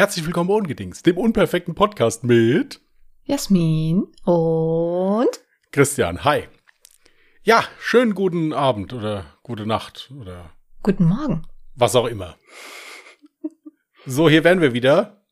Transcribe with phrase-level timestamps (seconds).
[0.00, 2.80] Herzlich willkommen bei Ungedings, dem unperfekten Podcast mit
[3.24, 5.28] Jasmin und
[5.72, 6.24] Christian.
[6.24, 6.48] Hi.
[7.42, 10.52] Ja, schönen guten Abend oder gute Nacht oder
[10.82, 11.46] guten Morgen.
[11.74, 12.38] Was auch immer.
[14.06, 15.22] So, hier wären wir wieder.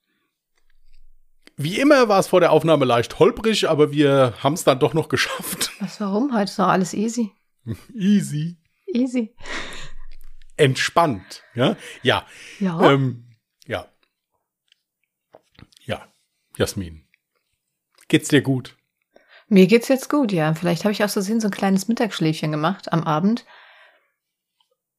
[1.57, 4.93] Wie immer war es vor der Aufnahme leicht holprig, aber wir haben es dann doch
[4.93, 5.73] noch geschafft.
[5.81, 6.35] Was, warum?
[6.35, 7.33] Heute ist doch alles easy.
[7.95, 8.59] Easy.
[8.87, 9.35] Easy.
[10.59, 11.43] Entspannt.
[11.55, 11.75] Ja.
[12.03, 12.27] Ja.
[12.61, 12.93] Ja.
[12.93, 13.31] Ähm,
[13.67, 13.89] ja.
[15.89, 16.07] Ja.
[16.59, 17.05] Jasmin.
[18.09, 18.77] Geht's dir gut?
[19.49, 20.55] Mir geht's jetzt gut, ja.
[20.55, 23.45] Vielleicht habe ich aus Versehen so ein kleines Mittagsschläfchen gemacht am Abend.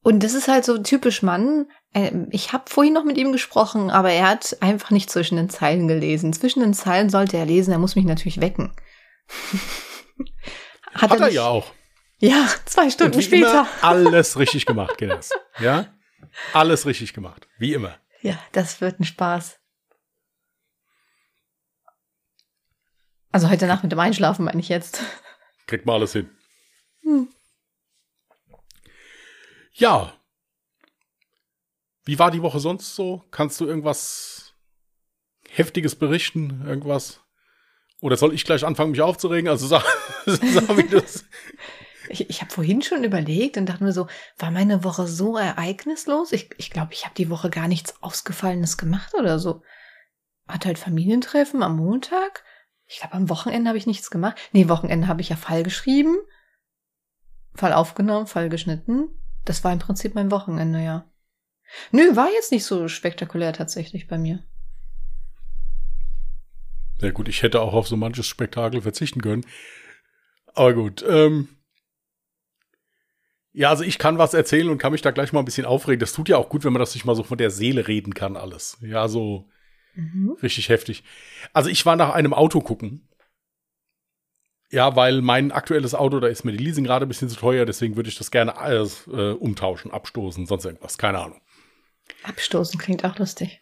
[0.02, 1.70] Und das ist halt so typisch Mann.
[1.94, 5.50] Ähm, Ich habe vorhin noch mit ihm gesprochen, aber er hat einfach nicht zwischen den
[5.50, 6.32] Zeilen gelesen.
[6.34, 8.74] Zwischen den Zeilen sollte er lesen, er muss mich natürlich wecken.
[10.94, 11.74] Hat, er nicht- ja auch.
[12.22, 13.52] Ja, zwei Und Stunden wie später.
[13.52, 15.30] immer alles richtig gemacht, Kinders.
[15.60, 15.94] Ja?
[16.54, 17.48] Alles richtig gemacht.
[17.58, 17.98] Wie immer.
[18.22, 19.59] Ja, das wird ein Spaß.
[23.32, 25.02] Also heute Nacht mit dem Einschlafen meine ich jetzt.
[25.68, 26.30] Kriegt mal alles hin.
[27.04, 27.30] Hm.
[29.74, 30.14] Ja.
[32.06, 33.24] Wie war die Woche sonst so?
[33.30, 34.56] Kannst du irgendwas
[35.48, 36.64] Heftiges berichten?
[36.66, 37.22] Irgendwas?
[38.02, 39.50] Oder soll ich gleich anfangen, mich aufzuregen?
[39.50, 39.84] Also sag,
[40.26, 41.26] sag wie das.
[42.10, 46.32] Ich, ich habe vorhin schon überlegt und dachte mir so, war meine Woche so ereignislos?
[46.32, 49.62] Ich glaube, ich, glaub, ich habe die Woche gar nichts Ausgefallenes gemacht oder so.
[50.48, 52.44] Hat halt Familientreffen am Montag.
[52.92, 54.36] Ich glaube, am Wochenende habe ich nichts gemacht.
[54.52, 56.18] Nee, Wochenende habe ich ja Fall geschrieben.
[57.54, 59.10] Fall aufgenommen, Fall geschnitten.
[59.46, 61.08] Das war im Prinzip mein Wochenende, ja.
[61.92, 64.44] Nö, war jetzt nicht so spektakulär tatsächlich bei mir.
[67.00, 69.46] Ja gut, ich hätte auch auf so manches Spektakel verzichten können.
[70.56, 71.06] Aber gut.
[71.08, 71.48] Ähm
[73.52, 76.00] ja, also ich kann was erzählen und kann mich da gleich mal ein bisschen aufregen.
[76.00, 78.16] Das tut ja auch gut, wenn man das sich mal so von der Seele reden
[78.16, 78.80] kann, alles.
[78.82, 79.48] Ja, so
[80.00, 80.38] Mhm.
[80.42, 81.04] richtig heftig.
[81.54, 83.08] Also ich war nach einem Auto gucken.
[84.72, 87.96] Ja, weil mein aktuelles Auto, da ist mir die Leasingrate ein bisschen zu teuer, deswegen
[87.96, 91.42] würde ich das gerne alles äh, umtauschen, abstoßen, sonst irgendwas, keine Ahnung.
[92.24, 93.60] Abstoßen klingt auch lustig.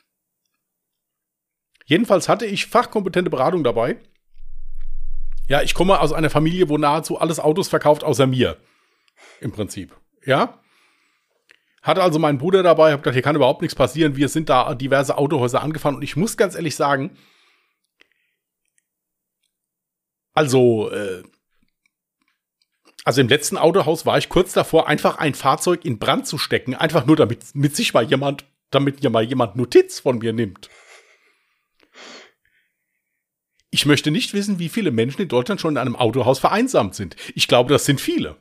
[1.86, 3.98] Jedenfalls hatte ich fachkompetente Beratung dabei.
[5.48, 8.58] Ja, ich komme aus einer Familie, wo nahezu alles Autos verkauft, außer mir.
[9.40, 9.96] Im Prinzip.
[10.26, 10.60] Ja.
[11.88, 14.18] Hatte also meinen Bruder dabei, hab gedacht, hier kann überhaupt nichts passieren.
[14.18, 17.18] Wir sind da diverse Autohäuser angefahren und ich muss ganz ehrlich sagen,
[20.34, 21.24] also, äh,
[23.06, 26.76] also im letzten Autohaus war ich kurz davor, einfach ein Fahrzeug in Brand zu stecken,
[26.76, 30.70] einfach nur damit mit sich mal jemand, damit ja mal jemand Notiz von mir nimmt.
[33.70, 37.16] Ich möchte nicht wissen, wie viele Menschen in Deutschland schon in einem Autohaus vereinsamt sind.
[37.34, 38.36] Ich glaube, das sind viele.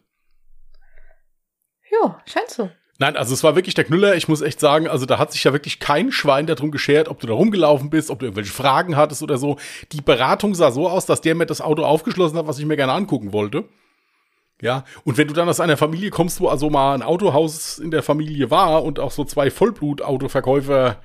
[1.92, 2.70] Jo, scheint so.
[2.98, 4.14] Nein, also es war wirklich der Knüller.
[4.14, 7.20] Ich muss echt sagen, also da hat sich ja wirklich kein Schwein darum geschert, ob
[7.20, 9.58] du da rumgelaufen bist, ob du irgendwelche Fragen hattest oder so.
[9.92, 12.76] Die Beratung sah so aus, dass der mir das Auto aufgeschlossen hat, was ich mir
[12.76, 13.64] gerne angucken wollte.
[14.62, 17.90] Ja, und wenn du dann aus einer Familie kommst, wo also mal ein Autohaus in
[17.90, 21.02] der Familie war und auch so zwei Vollblut-Autoverkäufer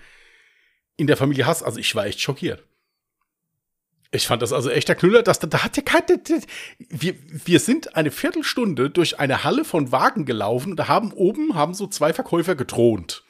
[0.95, 2.63] in der Familie hast, also ich war echt schockiert.
[4.13, 6.45] Ich fand das also echt der Knüller, dass da, da hat ja kein, da- da-
[6.89, 11.55] wir, wir sind eine Viertelstunde durch eine Halle von Wagen gelaufen und da haben oben,
[11.55, 13.23] haben so zwei Verkäufer gedroht.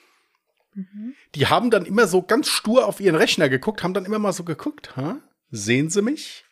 [1.35, 4.33] Die haben dann immer so ganz stur auf ihren Rechner geguckt, haben dann immer mal
[4.33, 5.17] so geguckt, ha?
[5.51, 6.45] Sehen Sie mich?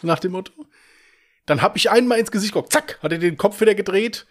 [0.00, 0.52] So nach dem Motto.
[1.46, 4.26] Dann habe ich einmal ins Gesicht geguckt, zack, hat er den Kopf wieder gedreht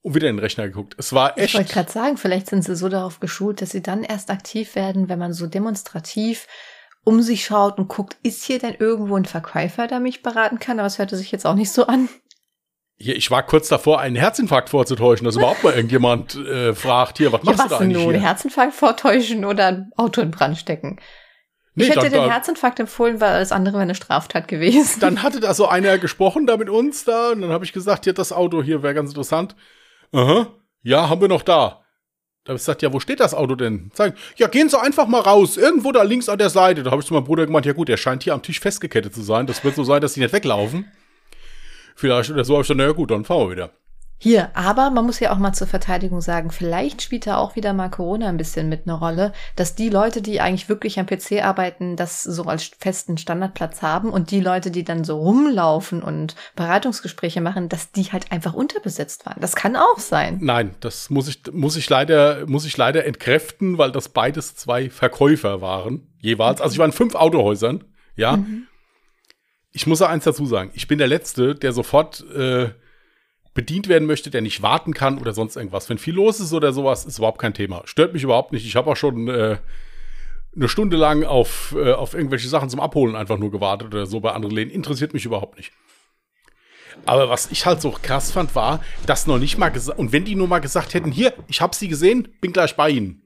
[0.00, 0.94] und wieder in den Rechner geguckt.
[0.98, 1.54] Es war Ich echt.
[1.54, 5.08] wollte gerade sagen, vielleicht sind sie so darauf geschult, dass sie dann erst aktiv werden,
[5.08, 6.46] wenn man so demonstrativ
[7.04, 10.78] um sich schaut und guckt, ist hier denn irgendwo ein Verkäufer, der mich beraten kann?
[10.78, 12.08] Aber es hörte sich jetzt auch nicht so an.
[12.96, 17.32] Hier, ich war kurz davor, einen Herzinfarkt vorzutäuschen, dass überhaupt mal irgendjemand äh, fragt, hier,
[17.32, 18.12] was Ja, machst du was da denn eigentlich nun?
[18.14, 18.22] hier?
[18.22, 21.00] Herzinfarkt vortäuschen oder ein Auto in Brand stecken?
[21.74, 25.00] Nee, ich hätte dann- den Herzinfarkt empfohlen, weil alles andere wäre eine Straftat gewesen.
[25.00, 28.06] dann hatte da so einer gesprochen da mit uns da und dann habe ich gesagt,
[28.06, 29.56] ja, das Auto hier wäre ganz interessant.
[30.12, 30.48] Aha,
[30.82, 31.81] ja, haben wir noch da.
[32.44, 33.92] Da habe ich gesagt, ja, wo steht das Auto denn?
[33.94, 36.82] Sagen, ja, gehen Sie einfach mal raus, irgendwo da links an der Seite.
[36.82, 39.14] Da habe ich zu meinem Bruder gemeint, ja gut, der scheint hier am Tisch festgekettet
[39.14, 39.46] zu sein.
[39.46, 40.90] Das wird so sein, dass die nicht weglaufen.
[41.94, 43.70] Vielleicht oder so habe ich gesagt, naja gut, dann fahren wir wieder.
[44.24, 47.72] Hier, aber man muss ja auch mal zur Verteidigung sagen, vielleicht spielt da auch wieder
[47.72, 51.42] mal Corona ein bisschen mit eine Rolle, dass die Leute, die eigentlich wirklich am PC
[51.42, 56.36] arbeiten, das so als festen Standardplatz haben und die Leute, die dann so rumlaufen und
[56.54, 59.40] Beratungsgespräche machen, dass die halt einfach unterbesetzt waren.
[59.40, 60.38] Das kann auch sein.
[60.40, 64.88] Nein, das muss ich, muss ich leider, muss ich leider entkräften, weil das beides zwei
[64.88, 66.60] Verkäufer waren, jeweils.
[66.60, 67.82] Also ich war in fünf Autohäusern,
[68.14, 68.38] ja.
[69.72, 70.70] Ich muss da eins dazu sagen.
[70.74, 72.68] Ich bin der Letzte, der sofort äh,
[73.54, 75.88] bedient werden möchte, der nicht warten kann oder sonst irgendwas.
[75.88, 77.82] Wenn viel los ist oder sowas, ist überhaupt kein Thema.
[77.84, 78.66] Stört mich überhaupt nicht.
[78.66, 79.58] Ich habe auch schon äh,
[80.54, 84.20] eine Stunde lang auf, äh, auf irgendwelche Sachen zum Abholen einfach nur gewartet oder so
[84.20, 84.70] bei anderen Läden.
[84.70, 85.72] Interessiert mich überhaupt nicht.
[87.04, 90.24] Aber was ich halt so krass fand, war, dass noch nicht mal gesagt, und wenn
[90.24, 93.22] die nur mal gesagt hätten, hier, ich hab sie gesehen, bin gleich bei ihnen.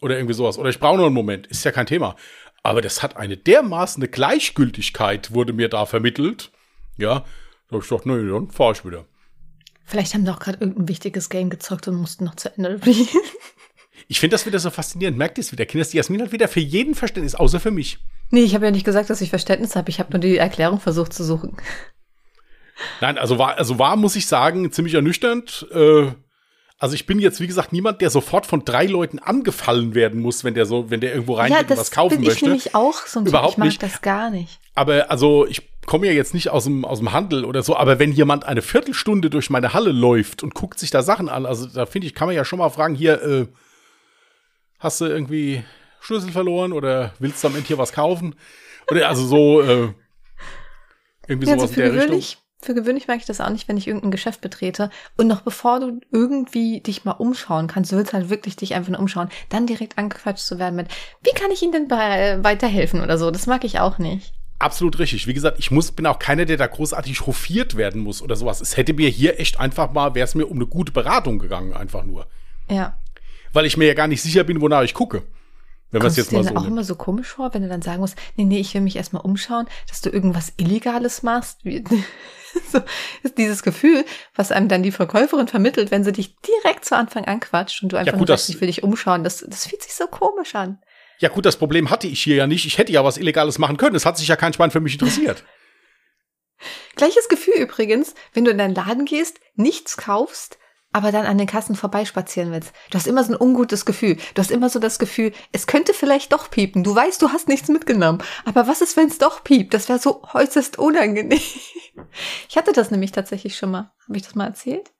[0.00, 0.58] Oder irgendwie sowas.
[0.58, 2.14] Oder ich brauche noch einen Moment, ist ja kein Thema.
[2.62, 6.52] Aber das hat eine dermaßen eine Gleichgültigkeit, wurde mir da vermittelt.
[6.96, 7.24] Ja,
[7.68, 9.04] da hab ich gedacht, nee, dann fahr ich wieder.
[9.88, 13.08] Vielleicht haben sie auch gerade irgendein wichtiges Game gezockt und mussten noch zu Ende spielen.
[14.06, 15.16] Ich finde das wieder so faszinierend.
[15.18, 15.66] Merkt ihr es wieder?
[15.66, 17.98] Kinders, die Jasmin hat wieder für jeden Verständnis, außer für mich.
[18.30, 19.88] Nee, ich habe ja nicht gesagt, dass ich Verständnis habe.
[19.90, 21.56] Ich habe nur die Erklärung versucht zu suchen.
[23.00, 25.66] Nein, also war, also war, muss ich sagen, ziemlich ernüchternd.
[25.72, 26.12] Äh,
[26.78, 30.44] also ich bin jetzt, wie gesagt, niemand, der sofort von drei Leuten angefallen werden muss,
[30.44, 32.44] wenn der so, wenn der irgendwo reingeht ja, und was kaufen bin ich möchte.
[32.44, 33.26] nämlich auch so ein.
[33.26, 33.82] Überhaupt Ich mag nicht.
[33.82, 34.60] das gar nicht.
[34.74, 37.98] Aber also ich komme ja jetzt nicht aus dem, aus dem Handel oder so, aber
[37.98, 41.66] wenn jemand eine Viertelstunde durch meine Halle läuft und guckt sich da Sachen an, also
[41.66, 43.46] da finde ich, kann man ja schon mal fragen, hier, äh,
[44.78, 45.64] hast du irgendwie
[46.00, 48.34] Schlüssel verloren oder willst du am Ende hier was kaufen?
[48.90, 49.92] Oder also so, äh,
[51.26, 52.06] irgendwie Ja, sowas also für in der Richtung.
[52.08, 54.90] gewöhnlich, für gewöhnlich mag ich das auch nicht, wenn ich irgendein Geschäft betrete.
[55.16, 58.90] Und noch bevor du irgendwie dich mal umschauen kannst, du willst halt wirklich dich einfach
[58.90, 60.88] nur umschauen, dann direkt angequatscht zu werden mit,
[61.22, 63.30] wie kann ich Ihnen denn bei, weiterhelfen oder so.
[63.30, 64.34] Das mag ich auch nicht.
[64.58, 65.26] Absolut richtig.
[65.26, 68.60] Wie gesagt, ich muss, bin auch keiner, der da großartig hofiert werden muss oder sowas.
[68.60, 71.74] Es hätte mir hier echt einfach mal, wäre es mir um eine gute Beratung gegangen,
[71.74, 72.26] einfach nur.
[72.68, 72.98] Ja.
[73.52, 75.22] Weil ich mir ja gar nicht sicher bin, wonach ich gucke.
[75.90, 76.72] Wenn Kommst du jetzt dir mal dann so auch nimmt.
[76.72, 79.22] immer so komisch vor, wenn du dann sagen musst, nee, nee, ich will mich erstmal
[79.22, 81.60] umschauen, dass du irgendwas Illegales machst?
[82.72, 82.80] So,
[83.22, 87.26] ist dieses Gefühl, was einem dann die Verkäuferin vermittelt, wenn sie dich direkt zu Anfang
[87.26, 89.94] anquatscht und du einfach gut, nur sagst, ich will dich umschauen, das, das fühlt sich
[89.94, 90.78] so komisch an.
[91.18, 92.64] Ja gut, das Problem hatte ich hier ja nicht.
[92.64, 93.96] Ich hätte ja was Illegales machen können.
[93.96, 95.44] Es hat sich ja kein Schwein für mich interessiert.
[96.96, 100.58] Gleiches Gefühl übrigens, wenn du in deinen Laden gehst, nichts kaufst,
[100.92, 102.72] aber dann an den Kassen vorbeispazieren willst.
[102.90, 104.16] Du hast immer so ein ungutes Gefühl.
[104.34, 106.82] Du hast immer so das Gefühl, es könnte vielleicht doch piepen.
[106.82, 108.22] Du weißt, du hast nichts mitgenommen.
[108.44, 109.74] Aber was ist, wenn es doch piept?
[109.74, 111.40] Das wäre so äußerst unangenehm.
[112.48, 113.90] Ich hatte das nämlich tatsächlich schon mal.
[114.06, 114.92] Habe ich das mal erzählt?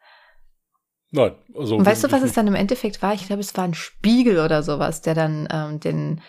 [1.11, 1.77] Nein, also.
[1.77, 3.15] Und weißt du, was es dann im Endeffekt war?
[3.15, 6.21] Ich glaube, es war ein Spiegel oder sowas, der dann ähm, den,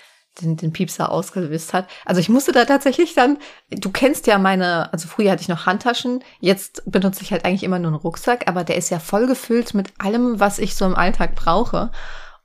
[0.42, 1.88] den, den Piepser ausgelöst hat.
[2.06, 3.38] Also ich musste da tatsächlich dann,
[3.70, 7.64] du kennst ja meine, also früher hatte ich noch Handtaschen, jetzt benutze ich halt eigentlich
[7.64, 10.86] immer nur einen Rucksack, aber der ist ja voll gefüllt mit allem, was ich so
[10.86, 11.92] im Alltag brauche.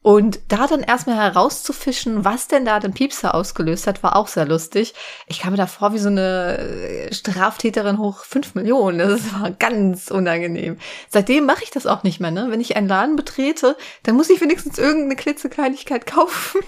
[0.04, 4.44] Und da dann erstmal herauszufischen, was denn da den Piepser ausgelöst hat, war auch sehr
[4.44, 4.92] lustig.
[5.28, 8.98] Ich kam mir da vor wie so eine äh, Straftäterin hoch fünf Millionen.
[8.98, 10.76] Das war ganz unangenehm.
[11.08, 12.30] Seitdem mache ich das auch nicht mehr.
[12.30, 12.48] Ne?
[12.50, 16.60] Wenn ich einen Laden betrete, dann muss ich wenigstens irgendeine klitzekleinigkeit kaufen.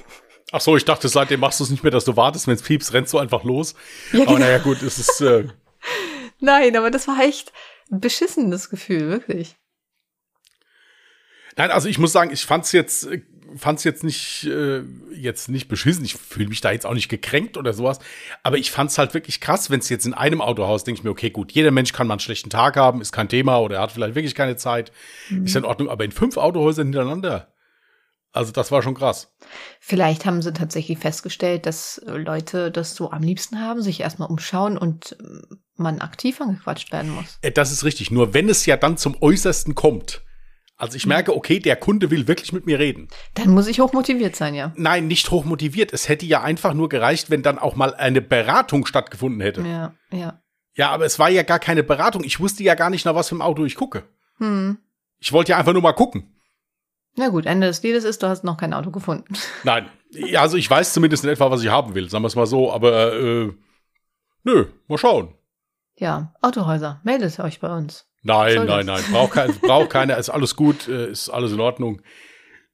[0.50, 2.62] Ach so, ich dachte, seitdem machst du es nicht mehr, dass du wartest, wenn es
[2.62, 3.74] piepst, rennst du einfach los.
[4.14, 4.46] Ja, Aber genau.
[4.46, 5.20] naja, gut, es ist.
[5.20, 5.48] Äh,
[6.40, 7.52] Nein, aber das war echt
[7.92, 9.56] ein beschissenes Gefühl, wirklich.
[11.56, 13.22] Nein, also ich muss sagen, ich fand's jetzt, äh,
[13.56, 14.82] fand's jetzt nicht, äh,
[15.14, 16.04] jetzt nicht beschissen.
[16.04, 17.98] Ich fühle mich da jetzt auch nicht gekränkt oder sowas.
[18.42, 21.10] Aber ich fand's halt wirklich krass, wenn es jetzt in einem Autohaus, denke ich mir,
[21.10, 23.82] okay, gut, jeder Mensch kann mal einen schlechten Tag haben, ist kein Thema oder er
[23.82, 24.92] hat vielleicht wirklich keine Zeit.
[25.44, 25.88] Ist ja in Ordnung.
[25.88, 27.52] Aber in fünf Autohäusern hintereinander.
[28.32, 29.34] Also das war schon krass.
[29.80, 34.28] Vielleicht haben sie tatsächlich festgestellt, dass äh, Leute das so am liebsten haben, sich erstmal
[34.28, 37.38] umschauen und ähm, man aktiv angequatscht werden muss.
[37.40, 38.10] Äh, Das ist richtig.
[38.10, 40.22] Nur wenn es ja dann zum Äußersten kommt.
[40.78, 43.08] Also ich merke, okay, der Kunde will wirklich mit mir reden.
[43.34, 44.72] Dann muss ich hochmotiviert sein, ja.
[44.76, 45.92] Nein, nicht hochmotiviert.
[45.92, 49.62] Es hätte ja einfach nur gereicht, wenn dann auch mal eine Beratung stattgefunden hätte.
[49.62, 50.42] Ja, ja.
[50.74, 52.22] Ja, aber es war ja gar keine Beratung.
[52.24, 54.04] Ich wusste ja gar nicht, nach was für einem Auto ich gucke.
[54.36, 54.76] Hm.
[55.18, 56.34] Ich wollte ja einfach nur mal gucken.
[57.16, 59.34] Na gut, Ende des Liedes ist, du hast noch kein Auto gefunden.
[59.64, 59.88] Nein.
[60.10, 62.46] Ja, also ich weiß zumindest in etwa, was ich haben will, sagen wir es mal
[62.46, 63.52] so, aber äh,
[64.44, 65.34] nö, mal schauen.
[65.98, 68.06] Ja, Autohäuser, meldet euch bei uns.
[68.26, 69.02] Nein, Soll nein, das?
[69.02, 69.12] nein.
[69.12, 72.02] Braucht kein, braucht keiner, ist alles gut, äh, ist alles in Ordnung,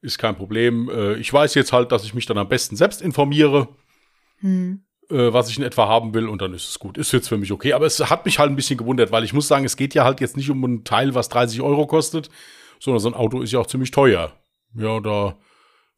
[0.00, 0.88] ist kein Problem.
[0.90, 3.68] Äh, ich weiß jetzt halt, dass ich mich dann am besten selbst informiere,
[4.40, 4.82] Hm.
[5.10, 6.98] äh, was ich in etwa haben will, und dann ist es gut.
[6.98, 7.74] Ist jetzt für mich okay.
[7.74, 10.04] Aber es hat mich halt ein bisschen gewundert, weil ich muss sagen, es geht ja
[10.04, 12.28] halt jetzt nicht um ein Teil, was 30 Euro kostet,
[12.80, 14.32] sondern so ein Auto ist ja auch ziemlich teuer.
[14.74, 15.36] Ja, da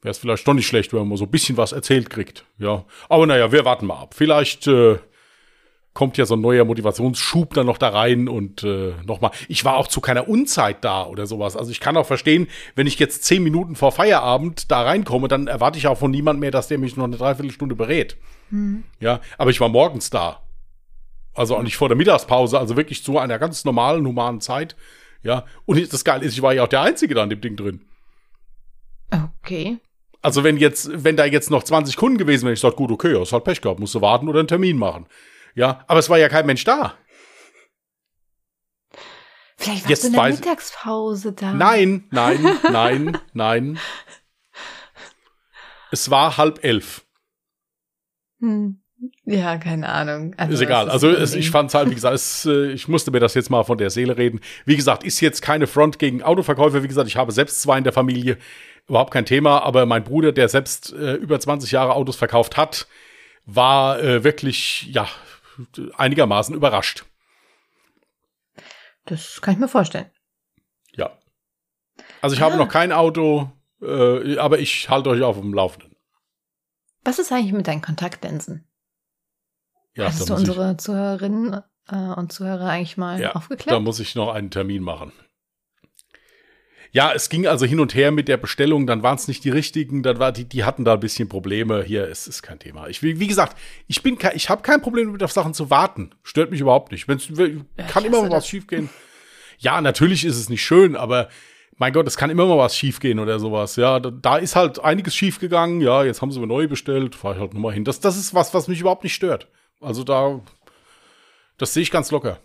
[0.03, 2.45] wäre es vielleicht doch nicht schlecht, wenn man so ein bisschen was erzählt kriegt.
[2.59, 4.15] Ja, aber naja, wir warten mal ab.
[4.15, 4.99] Vielleicht äh,
[5.95, 9.31] kommt ja so ein neuer Motivationsschub dann noch da rein und äh, nochmal.
[9.49, 11.57] Ich war auch zu keiner Unzeit da oder sowas.
[11.57, 15.47] Also ich kann auch verstehen, wenn ich jetzt zehn Minuten vor Feierabend da reinkomme, dann
[15.47, 18.17] erwarte ich auch von niemand mehr, dass der mich noch eine Dreiviertelstunde berät.
[19.01, 20.43] Ja, aber ich war morgens da.
[21.33, 24.77] Also auch nicht vor der Mittagspause, also wirklich zu einer ganz normalen, humanen Zeit.
[25.23, 27.57] Ja, und das Geile ist, ich war ja auch der Einzige da an dem Ding
[27.57, 27.81] drin.
[29.43, 29.79] Okay.
[30.23, 33.19] Also wenn jetzt, wenn da jetzt noch 20 Kunden gewesen wären, ich sag, gut, okay,
[33.19, 35.07] hast halt Pech gehabt, musst du warten oder einen Termin machen.
[35.55, 36.95] Ja, aber es war ja kein Mensch da.
[39.57, 41.53] Vielleicht warst du in der Mittagspause da.
[41.53, 43.79] Nein, nein, nein, nein.
[45.91, 47.05] Es war halb elf.
[48.41, 48.81] Hm.
[49.25, 50.35] Ja, keine Ahnung.
[50.37, 50.87] Also, ist egal.
[50.87, 53.35] Ist also es, ich fand es halt, wie gesagt, es, äh, ich musste mir das
[53.35, 54.41] jetzt mal von der Seele reden.
[54.65, 56.83] Wie gesagt, ist jetzt keine Front gegen Autoverkäufer.
[56.83, 58.39] Wie gesagt, ich habe selbst zwei in der Familie.
[58.89, 59.63] Überhaupt kein Thema.
[59.63, 62.89] Aber mein Bruder, der selbst äh, über 20 Jahre Autos verkauft hat,
[63.47, 65.07] war äh, wirklich, ja,
[65.97, 67.05] einigermaßen überrascht.
[69.07, 70.11] Das kann ich mir vorstellen.
[70.93, 71.19] Ja.
[72.23, 72.47] Also ich ah.
[72.47, 75.97] habe noch kein Auto, äh, aber ich halte euch auf dem Laufenden.
[77.05, 78.67] Was ist eigentlich mit deinen Kontaktlinsen?
[79.95, 83.77] Ja, Hast du unsere Zuhörerinnen äh, und Zuhörer eigentlich mal ja, aufgeklärt?
[83.77, 85.13] Da muss ich noch einen Termin machen.
[86.95, 89.51] Ja, es ging also hin und her mit der Bestellung, dann waren es nicht die
[89.51, 91.83] richtigen, dann war die, die hatten da ein bisschen Probleme.
[91.83, 92.87] Hier ist, ist kein Thema.
[92.87, 93.59] Ich wie gesagt,
[93.89, 96.11] ich bin ich habe kein Problem damit auf Sachen zu warten.
[96.23, 97.09] Stört mich überhaupt nicht.
[97.09, 97.49] Wenn's, ja,
[97.89, 98.91] kann immer mal was schiefgehen.
[99.59, 101.31] Ja, natürlich ist es nicht schön, aber
[101.79, 103.75] mein Gott, es kann immer mal was schiefgehen oder sowas.
[103.75, 105.81] Ja, da, da ist halt einiges schiefgegangen.
[105.81, 107.85] Ja, jetzt haben sie mir neu bestellt, fahre ich halt nochmal hin.
[107.85, 109.49] Das, das ist was, was mich überhaupt nicht stört.
[109.81, 110.41] Also da,
[111.59, 112.39] das sehe ich ganz locker.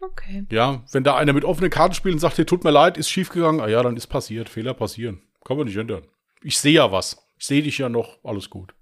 [0.00, 0.46] Okay.
[0.50, 3.10] Ja, wenn da einer mit offenen Karten spielt und sagt, hier tut mir leid, ist
[3.10, 5.22] schiefgegangen, ah ja, dann ist passiert, Fehler passieren.
[5.44, 6.06] Kann man nicht ändern.
[6.42, 7.26] Ich sehe ja was.
[7.36, 8.74] Ich sehe dich ja noch, alles gut.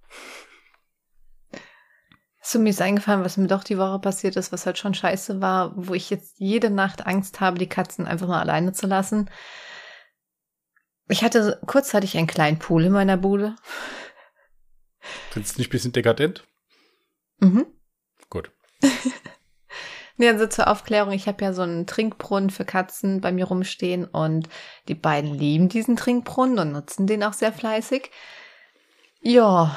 [2.43, 5.41] So, mir ist eingefallen, was mir doch die Woche passiert ist, was halt schon scheiße
[5.41, 9.31] war, wo ich jetzt jede Nacht Angst habe, die Katzen einfach mal alleine zu lassen.
[11.09, 13.57] Ich hatte kurzzeitig einen kleinen Pool in meiner Bude.
[15.31, 16.45] Findest du nicht ein bisschen dekadent?
[17.39, 17.67] Mhm.
[18.29, 18.51] Gut.
[20.19, 24.07] Nee, also zur Aufklärung, ich habe ja so einen Trinkbrunnen für Katzen bei mir rumstehen
[24.07, 24.49] und
[24.89, 28.11] die beiden lieben diesen Trinkbrunnen und nutzen den auch sehr fleißig.
[29.21, 29.77] Ja,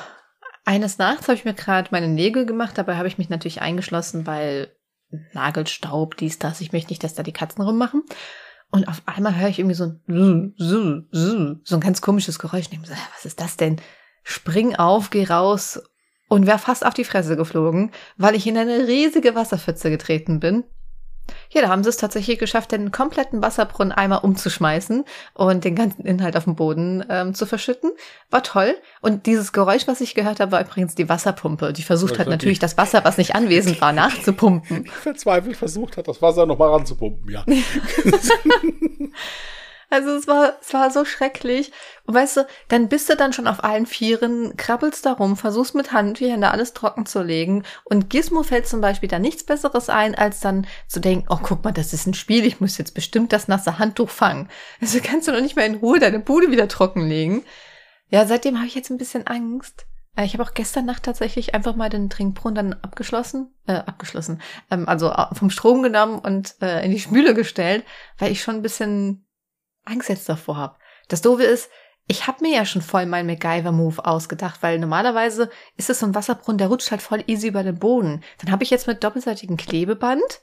[0.63, 4.25] eines Nachts habe ich mir gerade meine Nägel gemacht, dabei habe ich mich natürlich eingeschlossen,
[4.27, 4.74] weil
[5.34, 8.03] Nagelstaub, dies, das, ich möchte nicht, dass da die Katzen rummachen.
[8.72, 10.53] Und auf einmal höre ich irgendwie so ein
[11.63, 12.62] so ein ganz komisches Geräusch.
[12.62, 13.81] Ich denke so, was ist das denn?
[14.24, 15.81] Spring auf, geh raus
[16.30, 20.64] und wäre fast auf die Fresse geflogen, weil ich in eine riesige Wasserpfütze getreten bin.
[21.52, 26.06] Ja, da haben sie es tatsächlich geschafft, den kompletten Wasserbrunnen einmal umzuschmeißen und den ganzen
[26.06, 27.92] Inhalt auf dem Boden ähm, zu verschütten.
[28.30, 28.76] War toll.
[29.02, 31.74] Und dieses Geräusch, was ich gehört habe, war übrigens die Wasserpumpe.
[31.74, 34.86] Die versucht hat natürlich das Wasser, was nicht anwesend war, nachzupumpen.
[34.88, 37.46] Verzweifelt versucht hat, das Wasser nochmal ranzupumpen, ja.
[39.89, 41.72] Also es war, es war so schrecklich.
[42.05, 45.74] Und weißt du, dann bist du dann schon auf allen Vieren, krabbelst da rum, versuchst
[45.74, 47.63] mit Handtüchern alles trocken zu legen.
[47.86, 51.63] Und Gizmo fällt zum Beispiel da nichts Besseres ein, als dann zu denken, oh guck
[51.63, 54.50] mal, das ist ein Spiel, ich muss jetzt bestimmt das nasse Handtuch fangen.
[54.81, 57.43] Also kannst du noch nicht mal in Ruhe deine Bude wieder trocken legen.
[58.10, 59.86] Ja, seitdem habe ich jetzt ein bisschen Angst.
[60.15, 64.41] Äh, ich habe auch gestern Nacht tatsächlich einfach mal den Trinkbrunnen dann abgeschlossen, äh, abgeschlossen,
[64.69, 67.86] ähm, also äh, vom Strom genommen und äh, in die Spüle gestellt,
[68.17, 69.25] weil ich schon ein bisschen
[69.86, 70.76] Angst jetzt davor habe.
[71.08, 71.70] Das Doofe ist,
[72.08, 76.16] ich habe mir ja schon voll meinen MacGyver-Move ausgedacht, weil normalerweise ist es so ein
[76.16, 78.24] Wasserbrunnen, der rutscht halt voll easy über den Boden.
[78.40, 80.42] Dann habe ich jetzt mit doppelseitigem Klebeband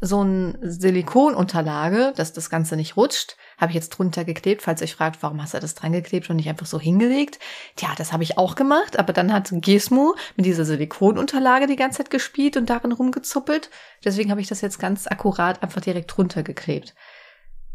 [0.00, 4.62] so ein Silikonunterlage, dass das Ganze nicht rutscht, habe ich jetzt drunter geklebt.
[4.62, 7.38] Falls ihr euch fragt, warum hast du das dran geklebt und nicht einfach so hingelegt?
[7.76, 11.98] Tja, das habe ich auch gemacht, aber dann hat Gizmo mit dieser Silikonunterlage die ganze
[11.98, 13.70] Zeit gespielt und darin rumgezuppelt.
[14.04, 16.94] Deswegen habe ich das jetzt ganz akkurat einfach direkt drunter geklebt.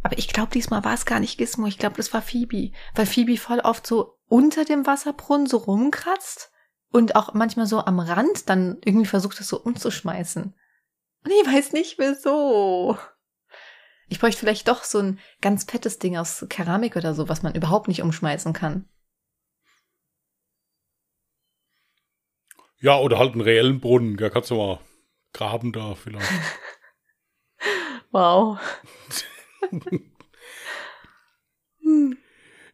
[0.04, 1.68] Aber ich glaube, diesmal war es gar nicht Gizmo.
[1.68, 2.72] Ich glaube, das war Phoebe.
[2.96, 6.52] Weil Phoebe voll oft so unter dem Wasserbrunnen so rumkratzt
[6.92, 10.44] und auch manchmal so am Rand dann irgendwie versucht, das so umzuschmeißen.
[11.24, 12.98] Und ich weiß nicht wieso.
[14.08, 17.56] Ich bräuchte vielleicht doch so ein ganz fettes Ding aus Keramik oder so, was man
[17.56, 18.90] überhaupt nicht umschmeißen kann.
[22.80, 24.18] Ja, oder halt einen reellen Brunnen.
[24.18, 24.80] Da kannst du mal
[25.34, 26.28] graben da vielleicht.
[28.12, 28.60] wow.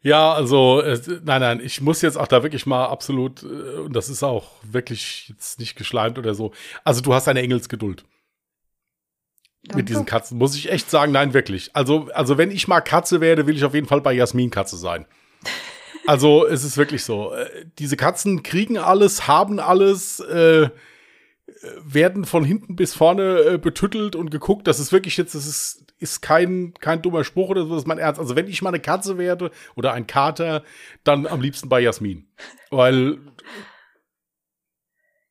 [0.01, 3.93] Ja, also, äh, nein, nein, ich muss jetzt auch da wirklich mal absolut, äh, und
[3.93, 6.53] das ist auch wirklich jetzt nicht geschleimt oder so.
[6.83, 8.05] Also, du hast eine Engelsgeduld.
[9.63, 9.77] Danke.
[9.77, 11.75] Mit diesen Katzen, muss ich echt sagen, nein, wirklich.
[11.75, 14.77] Also, also, wenn ich mal Katze werde, will ich auf jeden Fall bei Jasmin Katze
[14.77, 15.05] sein.
[16.05, 17.33] Also, es ist wirklich so.
[17.33, 20.69] Äh, diese Katzen kriegen alles, haben alles, äh,
[21.83, 24.67] werden von hinten bis vorne äh, betüttelt und geguckt.
[24.67, 27.87] Das ist wirklich jetzt, das ist, ist kein, kein dummer Spruch oder so, das ist
[27.87, 28.19] mein Ernst.
[28.19, 30.63] Also wenn ich mal eine Katze werde oder ein Kater,
[31.03, 32.29] dann am liebsten bei Jasmin.
[32.69, 33.19] Weil.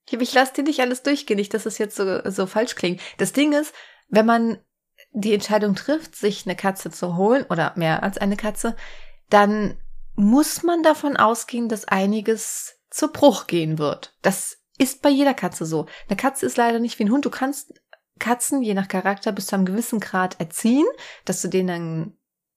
[0.08, 3.00] Ich lasse dir nicht alles durchgehen, nicht, dass es jetzt so, so falsch klingt.
[3.18, 3.74] Das Ding ist,
[4.08, 4.58] wenn man
[5.12, 8.76] die Entscheidung trifft, sich eine Katze zu holen oder mehr als eine Katze,
[9.30, 9.78] dann
[10.14, 14.16] muss man davon ausgehen, dass einiges zu Bruch gehen wird.
[14.22, 15.86] Das ist bei jeder Katze so.
[16.08, 17.24] Eine Katze ist leider nicht wie ein Hund.
[17.24, 17.74] Du kannst
[18.18, 20.86] Katzen je nach Charakter bis zu einem gewissen Grad erziehen,
[21.24, 22.12] dass du denen dann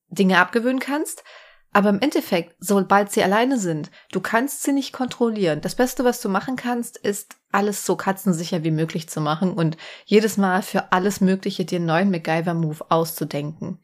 [0.09, 1.23] Dinge abgewöhnen kannst.
[1.71, 5.61] Aber im Endeffekt, sobald sie alleine sind, du kannst sie nicht kontrollieren.
[5.61, 9.77] Das Beste, was du machen kannst, ist alles so katzensicher wie möglich zu machen und
[10.05, 13.79] jedes Mal für alles Mögliche dir einen neuen MacGyver-Move auszudenken.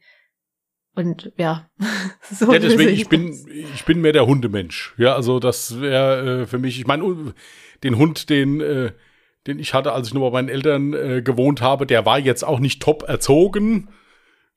[0.96, 1.70] Und ja,
[2.32, 4.94] so ja, deswegen, ich, ich bin, ich bin mehr der Hundemensch.
[4.98, 7.34] Ja, also das wäre äh, für mich, ich meine,
[7.84, 8.92] den Hund, den, äh,
[9.46, 12.44] den ich hatte, als ich nur bei meinen Eltern äh, gewohnt habe, der war jetzt
[12.44, 13.88] auch nicht top erzogen.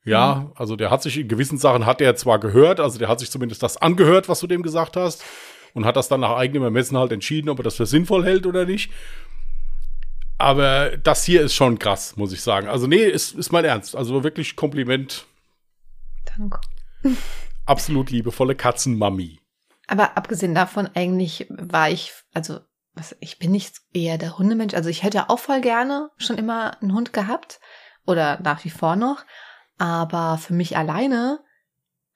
[0.04, 0.52] Ja, mhm.
[0.54, 3.30] also der hat sich in gewissen Sachen hat er zwar gehört, also der hat sich
[3.30, 5.22] zumindest das angehört, was du dem gesagt hast
[5.74, 8.46] und hat das dann nach eigenem Ermessen halt entschieden, ob er das für sinnvoll hält
[8.46, 8.90] oder nicht.
[10.38, 12.66] Aber das hier ist schon krass, muss ich sagen.
[12.66, 13.94] Also nee, ist, ist mein Ernst.
[13.94, 15.26] Also wirklich Kompliment.
[16.24, 16.60] Danke.
[17.66, 19.38] Absolut liebevolle Katzenmami.
[19.86, 22.60] Aber abgesehen davon, eigentlich war ich, also
[22.94, 24.74] was, ich bin nicht eher der Hundemensch.
[24.74, 27.60] Also ich hätte auch voll gerne schon immer einen Hund gehabt
[28.06, 29.24] oder nach wie vor noch.
[29.78, 31.40] Aber für mich alleine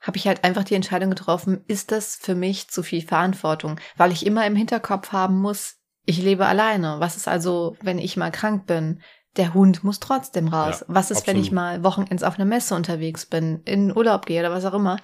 [0.00, 4.12] habe ich halt einfach die Entscheidung getroffen, ist das für mich zu viel Verantwortung, weil
[4.12, 6.97] ich immer im Hinterkopf haben muss, ich lebe alleine.
[7.00, 9.00] Was ist also, wenn ich mal krank bin?
[9.37, 10.81] Der Hund muss trotzdem raus.
[10.81, 11.37] Ja, was ist, absolut.
[11.37, 14.75] wenn ich mal Wochenends auf einer Messe unterwegs bin, in Urlaub gehe oder was auch
[14.75, 14.99] immer?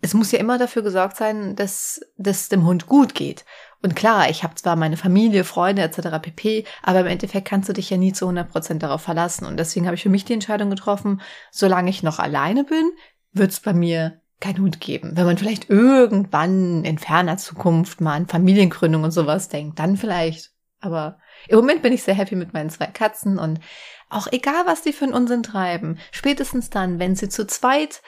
[0.00, 3.44] Es muss ja immer dafür gesorgt sein, dass es dem Hund gut geht.
[3.82, 6.20] Und klar, ich habe zwar meine Familie, Freunde etc.
[6.20, 9.46] pp, aber im Endeffekt kannst du dich ja nie zu 100% darauf verlassen.
[9.46, 12.90] Und deswegen habe ich für mich die Entscheidung getroffen, solange ich noch alleine bin,
[13.32, 15.12] wird es bei mir keinen Hund geben.
[15.16, 20.50] Wenn man vielleicht irgendwann in ferner Zukunft mal an Familiengründung und sowas denkt, dann vielleicht.
[20.80, 21.18] Aber
[21.48, 23.60] im Moment bin ich sehr happy mit meinen zwei Katzen und
[24.08, 28.02] auch egal, was die für einen Unsinn treiben, spätestens dann, wenn sie zu zweit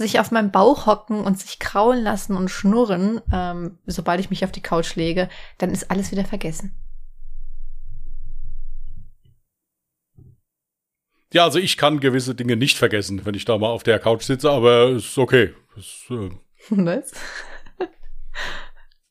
[0.00, 4.44] sich auf meinem Bauch hocken und sich kraulen lassen und schnurren, ähm, sobald ich mich
[4.44, 5.28] auf die Couch lege,
[5.58, 6.74] dann ist alles wieder vergessen.
[11.32, 14.22] Ja, also ich kann gewisse Dinge nicht vergessen, wenn ich da mal auf der Couch
[14.22, 15.54] sitze, aber ist okay.
[15.76, 16.30] Ist, äh
[16.70, 17.12] was?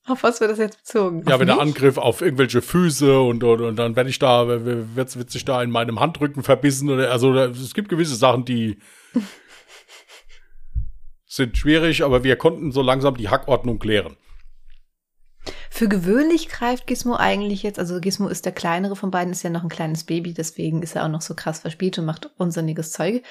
[0.08, 1.24] auf was wird das jetzt bezogen?
[1.28, 4.48] Ja, auf wenn der Angriff auf irgendwelche Füße und, und, und dann werde ich da,
[4.48, 8.80] wird, wird sich da in meinem Handrücken verbissen oder also es gibt gewisse Sachen, die
[11.30, 14.18] sind schwierig, aber wir konnten so langsam die Hackordnung klären.
[15.70, 19.50] Für gewöhnlich greift Gizmo eigentlich jetzt, also Gizmo ist der kleinere von beiden, ist ja
[19.50, 22.92] noch ein kleines Baby, deswegen ist er auch noch so krass verspielt und macht unsinniges
[22.92, 23.24] Zeug.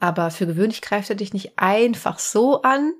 [0.00, 2.94] Aber für gewöhnlich greift er dich nicht einfach so an,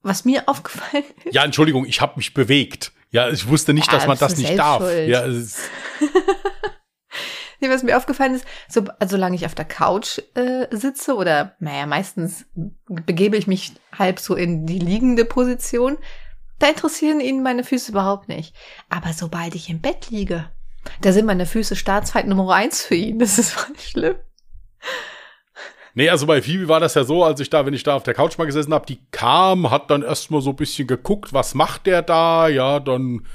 [0.00, 1.34] was mir aufgefallen ist.
[1.34, 2.92] Ja, Entschuldigung, ich habe mich bewegt.
[3.10, 4.82] Ja, ich wusste nicht, ja, dass man das nicht darf.
[4.82, 5.08] Schuld.
[5.08, 5.24] Ja,
[7.60, 11.56] Nee, was mir aufgefallen ist, so, also solange ich auf der Couch äh, sitze oder,
[11.58, 12.46] naja, meistens
[12.88, 15.98] begebe ich mich halb so in die liegende Position,
[16.58, 18.54] da interessieren ihn meine Füße überhaupt nicht.
[18.88, 20.50] Aber sobald ich im Bett liege,
[21.00, 23.18] da sind meine Füße Staatsfeind Nummer eins für ihn.
[23.18, 24.16] Das ist voll schlimm.
[25.94, 28.02] Nee, also bei Phoebe war das ja so, als ich da, wenn ich da auf
[28.02, 31.54] der Couch mal gesessen habe, die kam, hat dann erstmal so ein bisschen geguckt, was
[31.54, 32.48] macht der da?
[32.48, 33.26] Ja, dann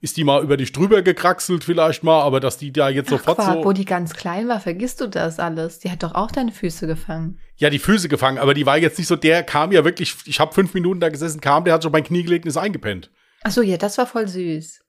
[0.00, 3.18] ist die mal über dich drüber gekraxelt vielleicht mal, aber dass die da jetzt Ach,
[3.18, 3.64] sofort Quark, so.
[3.64, 5.80] Wo die ganz klein war, vergisst du das alles?
[5.80, 7.38] Die hat doch auch deine Füße gefangen.
[7.56, 10.38] Ja, die Füße gefangen, aber die war jetzt nicht so, der kam ja wirklich, ich
[10.38, 13.10] habe fünf Minuten da gesessen, kam, der hat schon mein Knie gelegt und ist eingepennt.
[13.42, 14.80] Ach so, ja, das war voll süß.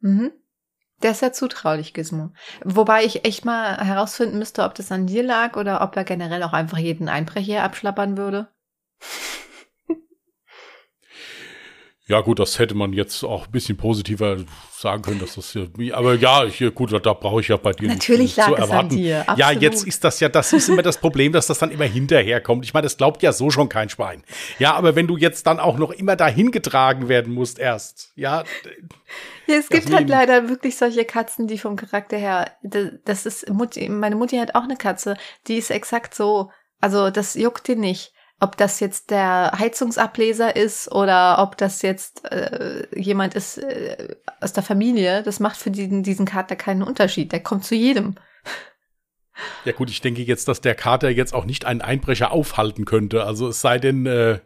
[0.00, 0.32] Mhm.
[1.02, 2.32] Der ist ja zutraulich, Gizmo.
[2.62, 6.42] Wobei ich echt mal herausfinden müsste, ob das an dir lag oder ob er generell
[6.42, 8.48] auch einfach jeden Einbrecher abschlappern würde.
[12.10, 14.38] Ja, gut, das hätte man jetzt auch ein bisschen positiver
[14.72, 17.86] sagen können, dass das hier, aber ja, hier, gut, da brauche ich ja bei dir
[17.86, 18.88] Natürlich nicht, lag zu erwarten.
[18.88, 19.20] Es an dir.
[19.20, 19.38] Absolut.
[19.38, 22.64] Ja, jetzt ist das ja, das ist immer das Problem, dass das dann immer hinterherkommt.
[22.64, 24.24] Ich meine, das glaubt ja so schon kein Schwein.
[24.58, 28.42] Ja, aber wenn du jetzt dann auch noch immer dahin getragen werden musst erst, ja.
[29.46, 32.50] Ja, es gibt halt leider wirklich solche Katzen, die vom Charakter her,
[33.04, 37.34] das ist, Mutti, meine Mutti hat auch eine Katze, die ist exakt so, also das
[37.34, 43.34] juckt die nicht ob das jetzt der Heizungsableser ist oder ob das jetzt äh, jemand
[43.34, 47.32] ist äh, aus der Familie, das macht für diesen, diesen Kater keinen Unterschied.
[47.32, 48.14] Der kommt zu jedem.
[49.64, 53.24] Ja gut, ich denke jetzt, dass der Kater jetzt auch nicht einen Einbrecher aufhalten könnte.
[53.24, 54.40] Also es sei denn, äh,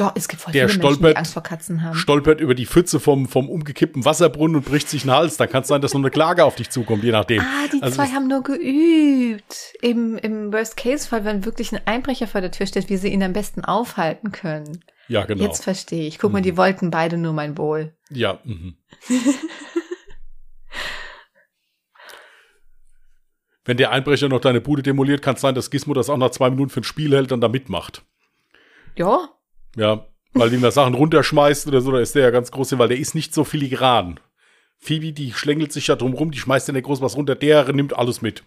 [0.00, 1.94] doch, es gibt voll der viele stolpert, Menschen, die Angst vor Katzen haben.
[1.94, 5.36] Stolpert über die Pfütze vom, vom umgekippten Wasserbrunnen und bricht sich den Hals.
[5.36, 7.40] Dann kann es sein, dass noch eine Klage auf dich zukommt, je nachdem.
[7.40, 9.74] Ah, die also zwei haben nur geübt.
[9.82, 13.34] Im, im Worst-Case-Fall, wenn wirklich ein Einbrecher vor der Tür steht, wie sie ihn am
[13.34, 14.82] besten aufhalten können.
[15.08, 15.44] Ja, genau.
[15.44, 16.18] Jetzt verstehe ich.
[16.18, 16.56] Guck mal, die mhm.
[16.56, 17.92] wollten beide nur mein Wohl.
[18.10, 18.40] Ja.
[18.44, 18.76] Mhm.
[23.64, 26.30] Wenn der Einbrecher noch deine Bude demoliert, kann es sein, dass Gizmo das auch nach
[26.30, 28.04] zwei Minuten für ein Spiel hält und da mitmacht.
[28.96, 29.28] Ja,
[29.76, 32.88] ja, weil ihm da Sachen runterschmeißt oder so, da ist der ja ganz groß, weil
[32.88, 34.20] der ist nicht so filigran.
[34.78, 37.70] Phoebe, die schlängelt sich ja drum rum, die schmeißt ja nicht groß was runter, der
[37.72, 38.42] nimmt alles mit.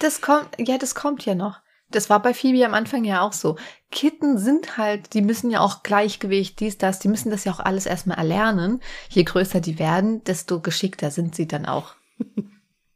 [0.00, 1.60] Das kommt, ja, das kommt ja noch.
[1.90, 3.56] Das war bei Phoebe am Anfang ja auch so.
[3.90, 7.60] Kitten sind halt, die müssen ja auch Gleichgewicht, dies, das, die müssen das ja auch
[7.60, 8.82] alles erstmal erlernen.
[9.08, 11.94] Je größer die werden, desto geschickter sind sie dann auch.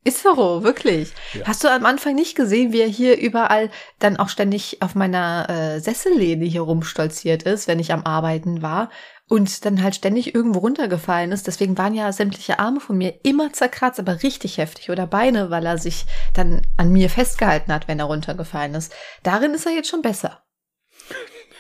[0.05, 1.12] Ist so, wirklich.
[1.33, 1.47] Ja.
[1.47, 5.49] Hast du am Anfang nicht gesehen, wie er hier überall dann auch ständig auf meiner
[5.49, 8.91] äh, Sessellehne hier rumstolziert ist, wenn ich am Arbeiten war
[9.29, 11.47] und dann halt ständig irgendwo runtergefallen ist.
[11.47, 15.65] Deswegen waren ja sämtliche Arme von mir immer zerkratzt, aber richtig heftig oder Beine, weil
[15.65, 18.93] er sich dann an mir festgehalten hat, wenn er runtergefallen ist.
[19.23, 20.43] Darin ist er jetzt schon besser.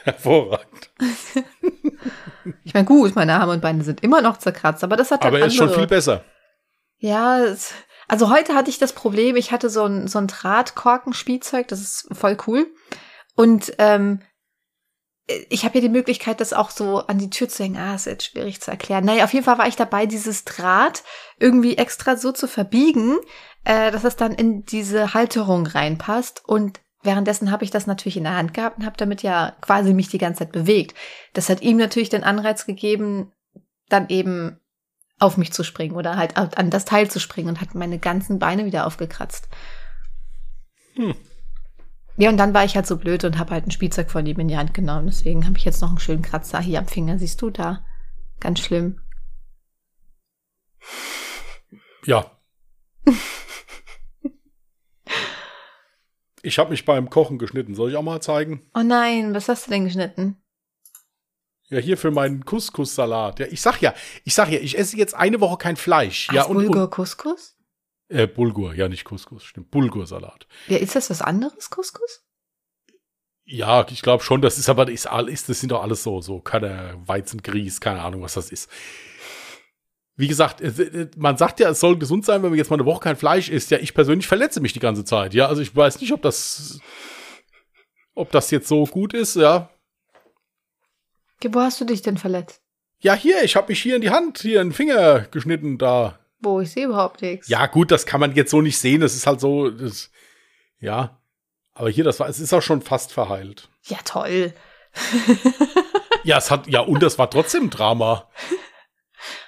[0.02, 0.90] Hervorragend.
[2.64, 5.38] ich meine, gut, meine Arme und Beine sind immer noch zerkratzt, aber das hat Aber
[5.38, 6.24] er ist schon viel besser.
[6.98, 7.72] Ja, es,
[8.12, 12.08] also heute hatte ich das Problem, ich hatte so ein, so ein Drahtkorkenspielzeug, das ist
[12.12, 12.66] voll cool.
[13.36, 14.20] Und ähm,
[15.48, 17.78] ich habe ja die Möglichkeit, das auch so an die Tür zu hängen.
[17.78, 19.06] Ah, ist jetzt schwierig zu erklären.
[19.06, 21.04] Naja, auf jeden Fall war ich dabei, dieses Draht
[21.38, 23.16] irgendwie extra so zu verbiegen,
[23.64, 26.42] äh, dass es dann in diese Halterung reinpasst.
[26.46, 29.94] Und währenddessen habe ich das natürlich in der Hand gehabt und habe damit ja quasi
[29.94, 30.94] mich die ganze Zeit bewegt.
[31.32, 33.32] Das hat ihm natürlich den Anreiz gegeben,
[33.88, 34.60] dann eben
[35.22, 38.38] auf mich zu springen oder halt an das Teil zu springen und hat meine ganzen
[38.38, 39.48] Beine wieder aufgekratzt.
[40.94, 41.14] Hm.
[42.16, 44.38] Ja, und dann war ich halt so blöd und habe halt ein Spielzeug von ihm
[44.38, 45.06] in die Hand genommen.
[45.06, 47.18] Deswegen habe ich jetzt noch einen schönen Kratzer hier am Finger.
[47.18, 47.86] Siehst du da?
[48.38, 49.00] Ganz schlimm.
[52.04, 52.38] Ja.
[56.42, 57.74] ich habe mich beim Kochen geschnitten.
[57.74, 58.68] Soll ich auch mal zeigen?
[58.74, 60.41] Oh nein, was hast du denn geschnitten?
[61.72, 63.38] Ja, hier für meinen Couscous-Salat.
[63.38, 66.26] Ja, ich sag ja, ich sag ja, ich esse jetzt eine Woche kein Fleisch.
[66.28, 67.56] Ach, ja, und, Bulgur Couscous?
[68.08, 69.70] Äh, Bulgur, ja, nicht Couscous, stimmt.
[69.70, 70.46] Bulgursalat.
[70.68, 72.26] Ja, ist das was anderes, Couscous?
[73.46, 76.40] Ja, ich glaube schon, das ist aber, ist, ist, das sind doch alles so, so,
[76.40, 78.70] keine Weizengrieß, keine Ahnung, was das ist.
[80.14, 80.62] Wie gesagt,
[81.16, 83.48] man sagt ja, es soll gesund sein, wenn man jetzt mal eine Woche kein Fleisch
[83.48, 83.70] isst.
[83.70, 85.32] Ja, ich persönlich verletze mich die ganze Zeit.
[85.32, 86.80] Ja, also ich weiß nicht, ob das,
[88.14, 89.70] ob das jetzt so gut ist, ja.
[91.50, 92.62] Wo hast du dich denn verletzt?
[93.00, 96.18] Ja, hier, ich habe mich hier in die Hand, hier in den Finger geschnitten, da.
[96.40, 97.48] Wo, ich sehe überhaupt nichts.
[97.48, 100.10] Ja, gut, das kann man jetzt so nicht sehen, das ist halt so, das,
[100.78, 101.20] ja.
[101.74, 103.68] Aber hier, das war, es ist auch schon fast verheilt.
[103.84, 104.52] Ja, toll.
[106.24, 108.28] ja, es hat, ja, und das war trotzdem Drama.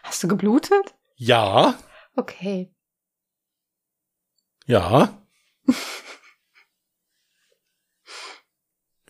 [0.02, 0.94] Hast du geblutet?
[1.16, 1.78] Ja.
[2.16, 2.72] Okay.
[4.66, 5.18] Ja.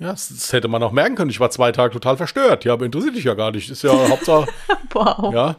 [0.05, 1.31] Ja, das, das, hätte man auch merken können.
[1.31, 2.65] Ich war zwei Tage total verstört.
[2.65, 3.71] Ja, aber interessiert dich ja gar nicht.
[3.71, 4.47] Ist ja Hauptsache.
[4.93, 5.33] wow.
[5.33, 5.57] Ja.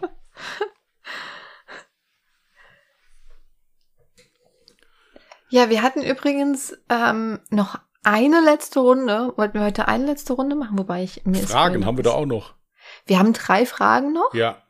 [5.50, 9.34] Ja, wir hatten übrigens ähm, noch eine letzte Runde.
[9.36, 12.26] Wollten wir heute eine letzte Runde machen, wobei ich mir Fragen haben wir da auch
[12.26, 12.54] noch.
[13.08, 14.34] Wir haben drei Fragen noch.
[14.34, 14.62] Ja.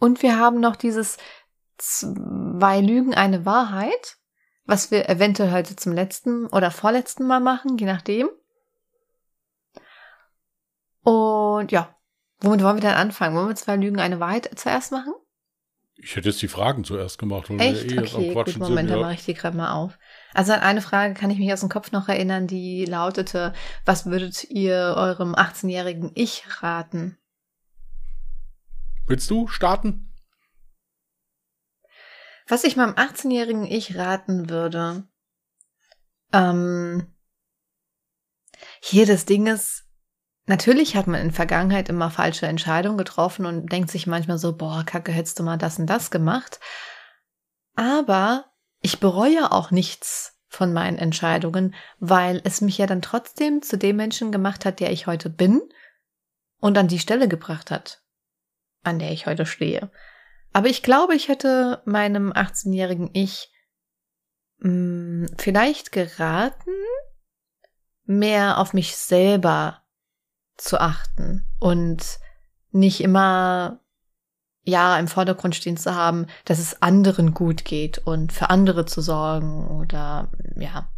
[0.00, 1.16] Und wir haben noch dieses
[1.78, 4.16] zwei Lügen, eine Wahrheit,
[4.64, 8.28] was wir eventuell heute zum letzten oder vorletzten Mal machen, je nachdem.
[11.02, 11.94] Und ja,
[12.40, 13.36] womit wollen wir denn anfangen?
[13.36, 15.14] Wollen wir zwei Lügen, eine Wahrheit zuerst machen?
[15.96, 17.48] Ich hätte jetzt die Fragen zuerst gemacht.
[17.50, 17.92] Echt?
[17.92, 19.98] Eh okay, gut, Moment, dann mache ich die gerade mal auf.
[20.34, 23.52] Also an eine Frage kann ich mich aus dem Kopf noch erinnern, die lautete,
[23.84, 27.18] was würdet ihr eurem 18-jährigen Ich raten?
[29.06, 30.12] Willst du starten?
[32.48, 35.06] Was ich meinem 18-jährigen Ich raten würde,
[36.32, 37.06] ähm,
[38.80, 39.84] hier das Ding ist,
[40.46, 44.84] Natürlich hat man in Vergangenheit immer falsche Entscheidungen getroffen und denkt sich manchmal so, boah,
[44.84, 46.58] Kacke, hättest du mal das und das gemacht.
[47.74, 48.46] Aber
[48.80, 53.96] ich bereue auch nichts von meinen Entscheidungen, weil es mich ja dann trotzdem zu dem
[53.96, 55.62] Menschen gemacht hat, der ich heute bin
[56.60, 58.02] und an die Stelle gebracht hat,
[58.82, 59.90] an der ich heute stehe.
[60.52, 63.50] Aber ich glaube, ich hätte meinem 18-jährigen Ich
[64.58, 66.74] mh, hm, vielleicht geraten,
[68.04, 69.81] mehr auf mich selber
[70.56, 72.18] zu achten und
[72.70, 73.80] nicht immer
[74.64, 79.00] ja im Vordergrund stehen zu haben, dass es anderen gut geht und für andere zu
[79.00, 80.88] sorgen oder ja.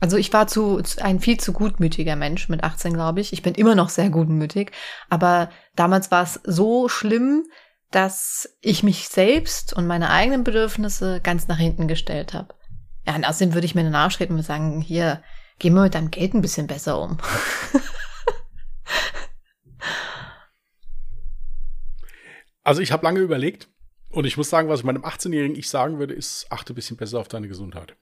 [0.00, 3.32] Also ich war zu ein viel zu gutmütiger Mensch mit 18, glaube ich.
[3.32, 4.70] Ich bin immer noch sehr gutmütig,
[5.10, 7.44] aber damals war es so schlimm,
[7.90, 12.54] dass ich mich selbst und meine eigenen Bedürfnisse ganz nach hinten gestellt habe.
[13.06, 15.22] Ja, und außerdem würde ich mir danach treten und sagen, hier,
[15.58, 17.18] geh mal mit deinem Geld ein bisschen besser um.
[22.68, 23.70] Also ich habe lange überlegt
[24.10, 26.98] und ich muss sagen, was ich meinem 18-jährigen Ich sagen würde, ist, achte ein bisschen
[26.98, 27.96] besser auf deine Gesundheit.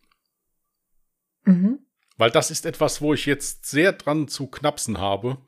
[1.45, 1.87] Mhm.
[2.17, 5.39] Weil das ist etwas, wo ich jetzt sehr dran zu knapsen habe,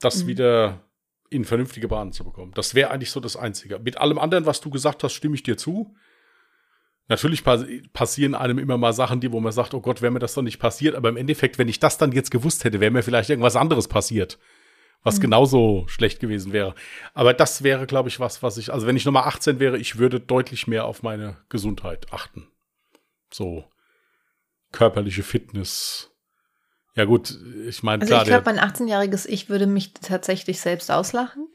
[0.00, 0.28] das mhm.
[0.28, 0.90] wieder
[1.28, 2.52] in vernünftige Bahnen zu bekommen.
[2.54, 3.78] Das wäre eigentlich so das Einzige.
[3.78, 5.94] Mit allem anderen, was du gesagt hast, stimme ich dir zu.
[7.08, 7.44] Natürlich
[7.92, 10.42] passieren einem immer mal Sachen, die, wo man sagt, oh Gott, wäre mir das doch
[10.42, 10.94] nicht passiert.
[10.94, 13.88] Aber im Endeffekt, wenn ich das dann jetzt gewusst hätte, wäre mir vielleicht irgendwas anderes
[13.88, 14.38] passiert,
[15.02, 15.22] was mhm.
[15.22, 16.74] genauso schlecht gewesen wäre.
[17.14, 19.98] Aber das wäre, glaube ich, was, was ich, also wenn ich Nummer 18 wäre, ich
[19.98, 22.48] würde deutlich mehr auf meine Gesundheit achten.
[23.32, 23.64] So
[24.72, 26.10] körperliche Fitness.
[26.94, 27.30] Ja gut,
[27.66, 28.22] ich meine, also klar.
[28.22, 31.46] Ich glaube, mein 18-jähriges Ich würde mich tatsächlich selbst auslachen.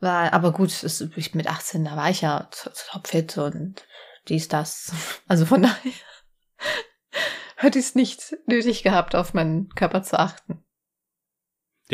[0.00, 2.48] Weil, aber gut, es, ich, mit 18, da war ich ja
[2.90, 3.86] topfit und
[4.28, 4.92] dies, das.
[5.28, 5.92] Also von daher
[7.56, 10.63] hätte ich es nicht nötig gehabt, auf meinen Körper zu achten.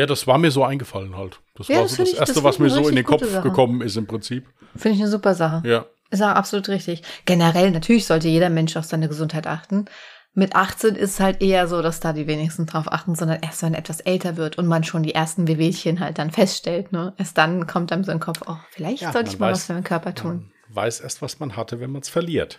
[0.01, 1.43] Ja, das war mir so eingefallen halt.
[1.57, 3.23] Das ja, war das so das ich, Erste, das was mir so in den Kopf
[3.23, 3.47] Sache.
[3.47, 4.47] gekommen ist im Prinzip.
[4.75, 5.61] Finde ich eine super Sache.
[5.69, 5.85] Ja.
[6.11, 7.03] Ist auch absolut richtig.
[7.27, 9.85] Generell, natürlich sollte jeder Mensch auf seine Gesundheit achten.
[10.33, 13.63] Mit 18 ist es halt eher so, dass da die wenigsten drauf achten, sondern erst,
[13.63, 17.13] wenn etwas älter wird und man schon die ersten Wehwehchen halt dann feststellt, ne?
[17.19, 19.59] Erst dann kommt einem so in den Kopf, oh, vielleicht ja, sollte ich mal weiß,
[19.59, 20.51] was für meinen Körper tun.
[20.69, 22.59] Man weiß erst, was man hatte, wenn man es verliert.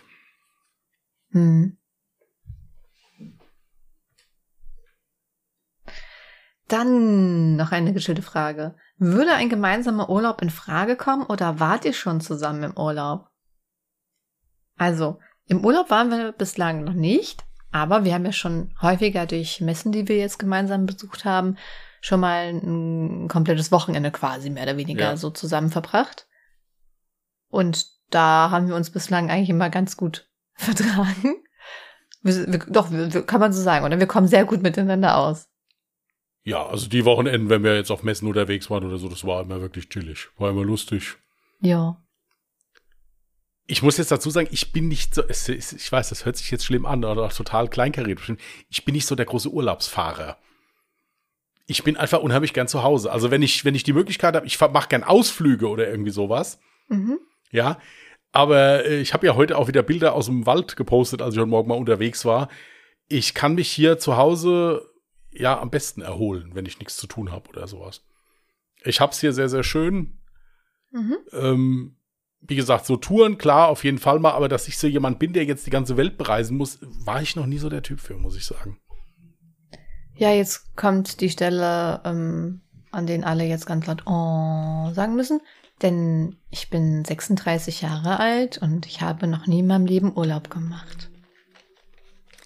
[1.32, 1.76] Hm.
[6.72, 8.74] Dann noch eine geschillte Frage.
[8.96, 13.28] Würde ein gemeinsamer Urlaub in Frage kommen oder wart ihr schon zusammen im Urlaub?
[14.78, 19.60] Also, im Urlaub waren wir bislang noch nicht, aber wir haben ja schon häufiger durch
[19.60, 21.58] Messen, die wir jetzt gemeinsam besucht haben,
[22.00, 25.16] schon mal ein komplettes Wochenende quasi mehr oder weniger ja.
[25.18, 26.26] so zusammen verbracht.
[27.50, 31.34] Und da haben wir uns bislang eigentlich immer ganz gut vertragen.
[32.22, 33.98] Wir, wir, doch, wir, kann man so sagen, oder?
[33.98, 35.51] Wir kommen sehr gut miteinander aus.
[36.44, 39.42] Ja, also die Wochenenden, wenn wir jetzt auf Messen unterwegs waren oder so, das war
[39.42, 40.28] immer wirklich chillig.
[40.38, 41.16] War immer lustig.
[41.60, 41.96] Ja.
[43.66, 46.64] Ich muss jetzt dazu sagen, ich bin nicht so, ich weiß, das hört sich jetzt
[46.64, 48.20] schlimm an oder auch total kleinkariert.
[48.68, 50.36] Ich bin nicht so der große Urlaubsfahrer.
[51.66, 53.12] Ich bin einfach unheimlich gern zu Hause.
[53.12, 56.58] Also wenn ich, wenn ich die Möglichkeit habe, ich mache gern Ausflüge oder irgendwie sowas.
[56.88, 57.20] Mhm.
[57.52, 57.78] Ja.
[58.32, 61.40] Aber äh, ich habe ja heute auch wieder Bilder aus dem Wald gepostet, als ich
[61.40, 62.48] heute Morgen mal unterwegs war.
[63.06, 64.91] Ich kann mich hier zu Hause
[65.32, 68.02] ja am besten erholen, wenn ich nichts zu tun habe oder sowas.
[68.84, 70.18] Ich hab's hier sehr, sehr schön.
[70.90, 71.16] Mhm.
[71.32, 71.96] Ähm,
[72.40, 75.32] wie gesagt, so Touren, klar, auf jeden Fall mal, aber dass ich so jemand bin,
[75.32, 78.14] der jetzt die ganze Welt bereisen muss, war ich noch nie so der Typ für,
[78.14, 78.78] muss ich sagen.
[80.16, 85.40] Ja, jetzt kommt die Stelle, ähm, an denen alle jetzt ganz laut oh sagen müssen.
[85.80, 90.50] Denn ich bin 36 Jahre alt und ich habe noch nie in meinem Leben Urlaub
[90.50, 91.10] gemacht.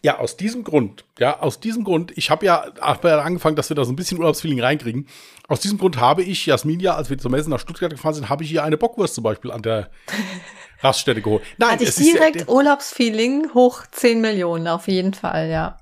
[0.06, 3.84] Ja, aus diesem Grund, ja, aus diesem Grund, ich habe ja angefangen, dass wir da
[3.84, 5.08] so ein bisschen Urlaubsfeeling reinkriegen.
[5.48, 8.28] Aus diesem Grund habe ich Jasmin ja, als wir zur Messe nach Stuttgart gefahren sind,
[8.28, 9.90] habe ich hier eine Bockwurst zum Beispiel an der
[10.80, 11.42] Raststätte geholt.
[11.58, 15.76] Nein, Hatte ich direkt ist, Urlaubsfeeling hoch 10 Millionen, auf jeden Fall, ja.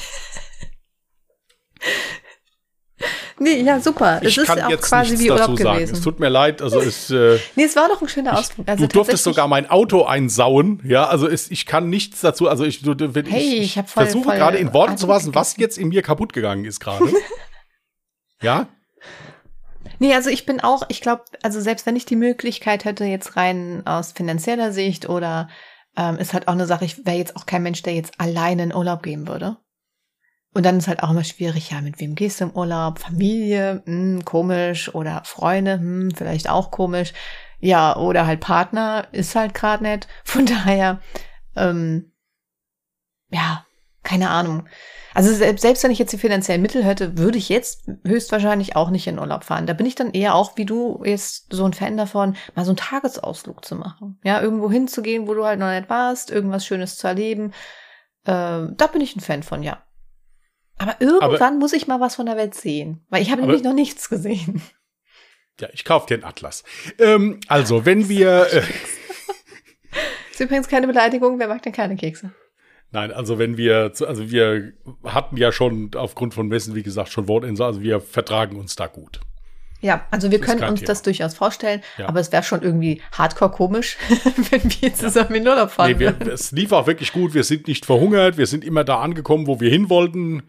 [3.38, 4.20] Nee, ja, super.
[4.22, 5.76] Ich es ist auch quasi wie Urlaub sagen.
[5.76, 5.94] gewesen.
[5.94, 7.10] Es tut mir leid, also es.
[7.10, 8.68] Äh, nee, es war doch ein schöner Ausflug.
[8.68, 12.64] Also du durftest sogar mein Auto einsauen, ja, also es, ich kann nichts dazu, also
[12.64, 15.78] ich, du, wenn hey, ich, ich, ich versuche gerade in Worten zu fassen, was jetzt
[15.78, 17.04] in mir kaputt gegangen ist gerade.
[18.42, 18.68] ja?
[19.98, 23.36] Nee, also ich bin auch, ich glaube, also selbst wenn ich die Möglichkeit hätte, jetzt
[23.36, 25.48] rein aus finanzieller Sicht oder
[25.96, 28.64] ähm, ist halt auch eine Sache, ich wäre jetzt auch kein Mensch, der jetzt alleine
[28.64, 29.56] in Urlaub gehen würde.
[30.54, 33.00] Und dann ist halt auch immer schwierig, ja, mit wem gehst du im Urlaub?
[33.00, 34.94] Familie, hm, komisch.
[34.94, 37.12] Oder Freunde, hm, vielleicht auch komisch.
[37.58, 40.06] Ja, oder halt Partner, ist halt gerade nett.
[40.24, 41.00] Von daher,
[41.56, 42.12] ähm,
[43.30, 43.66] ja,
[44.04, 44.68] keine Ahnung.
[45.12, 48.90] Also selbst, selbst wenn ich jetzt die finanziellen Mittel hätte, würde ich jetzt höchstwahrscheinlich auch
[48.90, 49.66] nicht in Urlaub fahren.
[49.66, 52.70] Da bin ich dann eher auch, wie du, jetzt so ein Fan davon, mal so
[52.70, 54.20] einen Tagesausflug zu machen.
[54.24, 57.52] Ja, irgendwo hinzugehen, wo du halt noch nicht warst, irgendwas Schönes zu erleben.
[58.24, 59.82] Äh, da bin ich ein Fan von, ja.
[60.78, 63.62] Aber irgendwann aber, muss ich mal was von der Welt sehen, weil ich habe nämlich
[63.62, 64.62] noch nichts gesehen.
[65.60, 66.64] Ja, ich kaufe dir einen Atlas.
[66.98, 68.48] Ähm, also, wenn wir.
[68.52, 68.62] Äh,
[70.32, 72.32] ist übrigens keine Beleidigung, wer mag denn keine Kekse?
[72.90, 74.72] Nein, also wenn wir, also wir
[75.04, 78.86] hatten ja schon aufgrund von Messen, wie gesagt, schon Wortinsel, also wir vertragen uns da
[78.86, 79.20] gut.
[79.84, 80.86] Ja, also wir das können uns Thema.
[80.86, 82.08] das durchaus vorstellen, ja.
[82.08, 83.98] aber es wäre schon irgendwie hardcore komisch,
[84.50, 85.36] wenn wir zusammen ja.
[85.36, 85.92] in Urlaub fahren.
[85.92, 89.00] Nee, wir, es lief auch wirklich gut, wir sind nicht verhungert, wir sind immer da
[89.00, 90.44] angekommen, wo wir hin wollten.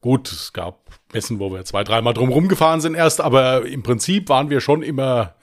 [0.00, 4.28] Gut, es gab Messen, wo wir zwei, dreimal drum gefahren sind erst, aber im Prinzip
[4.28, 5.36] waren wir schon immer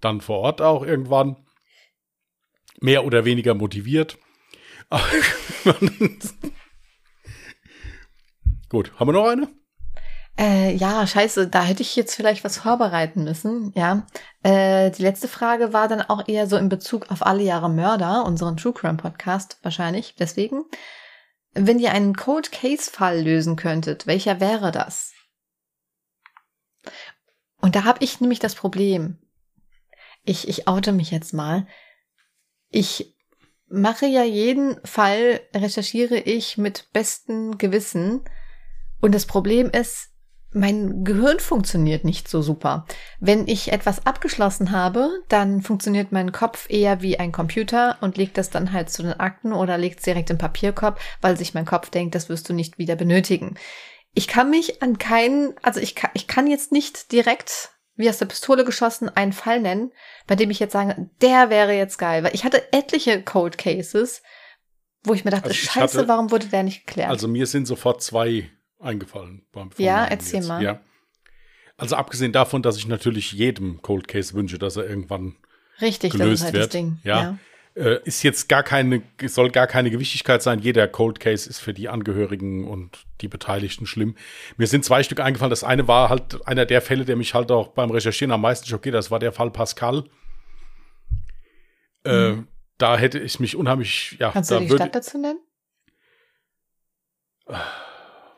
[0.00, 1.34] dann vor Ort auch irgendwann
[2.80, 4.16] mehr oder weniger motiviert.
[8.68, 9.48] Gut, haben wir noch eine?
[10.38, 14.06] Äh, ja, scheiße, da hätte ich jetzt vielleicht was vorbereiten müssen, ja.
[14.42, 18.24] Äh, die letzte Frage war dann auch eher so in Bezug auf alle Jahre Mörder,
[18.26, 20.64] unseren True Crime Podcast wahrscheinlich, deswegen.
[21.54, 25.14] Wenn ihr einen Cold Case Fall lösen könntet, welcher wäre das?
[27.62, 29.18] Und da habe ich nämlich das Problem.
[30.22, 31.66] ich, ich oute mich jetzt mal.
[32.68, 33.16] Ich
[33.68, 38.22] mache ja jeden Fall, recherchiere ich mit bestem Gewissen.
[39.00, 40.10] Und das Problem ist,
[40.56, 42.86] mein Gehirn funktioniert nicht so super.
[43.20, 48.38] Wenn ich etwas abgeschlossen habe, dann funktioniert mein Kopf eher wie ein Computer und legt
[48.38, 51.66] das dann halt zu den Akten oder legt es direkt im Papierkorb, weil sich mein
[51.66, 53.56] Kopf denkt, das wirst du nicht wieder benötigen.
[54.14, 58.18] Ich kann mich an keinen, also ich kann, ich kann jetzt nicht direkt wie aus
[58.18, 59.92] der Pistole geschossen einen Fall nennen,
[60.26, 64.22] bei dem ich jetzt sage, der wäre jetzt geil, weil ich hatte etliche Cold Cases,
[65.02, 67.10] wo ich mir dachte, also ich scheiße, hatte, warum wurde der nicht geklärt?
[67.10, 69.46] Also mir sind sofort zwei eingefallen.
[69.52, 70.48] Beim ja, erzähl jetzt.
[70.48, 70.62] mal.
[70.62, 70.80] Ja.
[71.76, 75.36] Also abgesehen davon, dass ich natürlich jedem Cold Case wünsche, dass er irgendwann
[75.80, 76.64] Richtig, gelöst das ist halt wird.
[76.64, 76.98] Das Ding.
[77.04, 77.22] Ja.
[77.22, 77.38] ja.
[77.74, 80.60] Äh, ist jetzt gar keine, soll gar keine Gewichtigkeit sein.
[80.60, 84.16] Jeder Cold Case ist für die Angehörigen und die Beteiligten schlimm.
[84.56, 85.50] Mir sind zwei Stück eingefallen.
[85.50, 88.66] Das eine war halt einer der Fälle, der mich halt auch beim Recherchieren am meisten
[88.66, 88.94] schockiert.
[88.94, 90.04] Das war der Fall Pascal.
[92.04, 92.38] Äh, mhm.
[92.38, 92.44] Äh,
[92.78, 94.30] da hätte ich mich unheimlich, ja.
[94.30, 95.40] Kannst du die Stadt dazu nennen?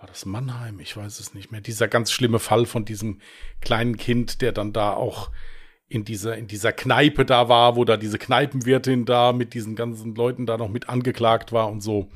[0.09, 0.81] War das Mannheim?
[0.81, 1.61] Ich weiß es nicht mehr.
[1.61, 3.21] Dieser ganz schlimme Fall von diesem
[3.61, 5.31] kleinen Kind, der dann da auch
[5.87, 10.15] in dieser, in dieser Kneipe da war, wo da diese Kneipenwirtin da mit diesen ganzen
[10.15, 12.11] Leuten da noch mit angeklagt war und so.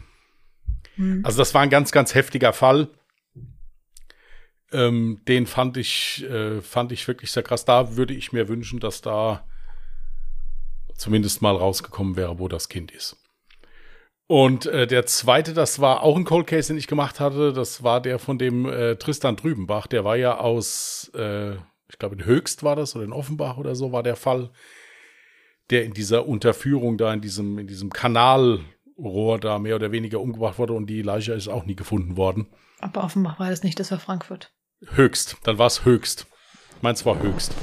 [0.97, 1.21] Hm.
[1.25, 2.89] Also das war ein ganz, ganz heftiger Fall.
[4.73, 7.67] Ähm, den fand ich, äh, fand ich wirklich sehr krass.
[7.67, 9.47] Da würde ich mir wünschen, dass da
[10.97, 13.22] zumindest mal rausgekommen wäre, wo das Kind ist.
[14.27, 17.53] Und äh, der zweite, das war auch ein Cold Case, den ich gemacht hatte.
[17.53, 19.87] Das war der von dem äh, Tristan Drübenbach.
[19.87, 21.53] Der war ja aus, äh,
[21.89, 24.51] ich glaube in Höchst war das oder in Offenbach oder so war der Fall,
[25.71, 30.59] der in dieser Unterführung da in diesem in diesem Kanalrohr da mehr oder weniger umgebracht
[30.59, 32.47] wurde und die Leiche ist auch nie gefunden worden.
[32.81, 34.53] Aber Offenbach war das nicht, das war Frankfurt.
[34.95, 36.27] Höchst, dann war es Höchst.
[36.81, 37.55] Meins war Höchst.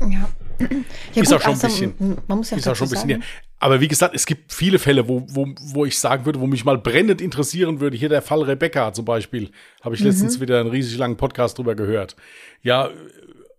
[0.00, 0.28] Ja.
[0.60, 2.18] Ja ist gut, auch schon also, ein bisschen.
[2.26, 3.10] Man muss ja ist auch schon ein bisschen.
[3.10, 3.24] Sagen.
[3.58, 6.64] Aber wie gesagt, es gibt viele Fälle, wo, wo, wo ich sagen würde, wo mich
[6.64, 7.96] mal brennend interessieren würde.
[7.96, 9.50] Hier der Fall Rebecca zum Beispiel.
[9.82, 10.08] Habe ich mhm.
[10.08, 12.16] letztens wieder einen riesig langen Podcast drüber gehört.
[12.62, 12.90] Ja,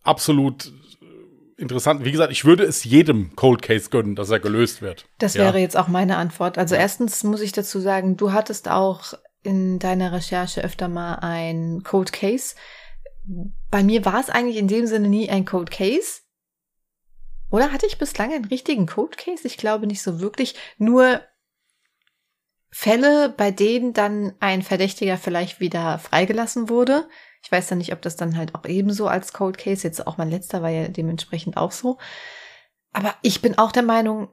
[0.03, 0.71] absolut
[1.57, 2.05] interessant.
[2.05, 5.05] Wie gesagt, ich würde es jedem Cold Case gönnen, dass er gelöst wird.
[5.17, 5.43] Das ja.
[5.43, 6.57] wäre jetzt auch meine Antwort.
[6.57, 11.83] Also erstens muss ich dazu sagen, du hattest auch in deiner Recherche öfter mal ein
[11.83, 12.55] Cold Case.
[13.71, 16.21] Bei mir war es eigentlich in dem Sinne nie ein Cold Case.
[17.55, 19.47] Oder hatte ich bislang einen richtigen Code Case?
[19.47, 20.55] Ich glaube nicht so wirklich.
[20.77, 21.21] Nur
[22.69, 27.07] Fälle, bei denen dann ein Verdächtiger vielleicht wieder freigelassen wurde.
[27.41, 30.17] Ich weiß dann nicht, ob das dann halt auch ebenso als Cold Case, jetzt auch
[30.17, 31.97] mein letzter war ja dementsprechend auch so.
[32.91, 34.27] Aber ich bin auch der Meinung,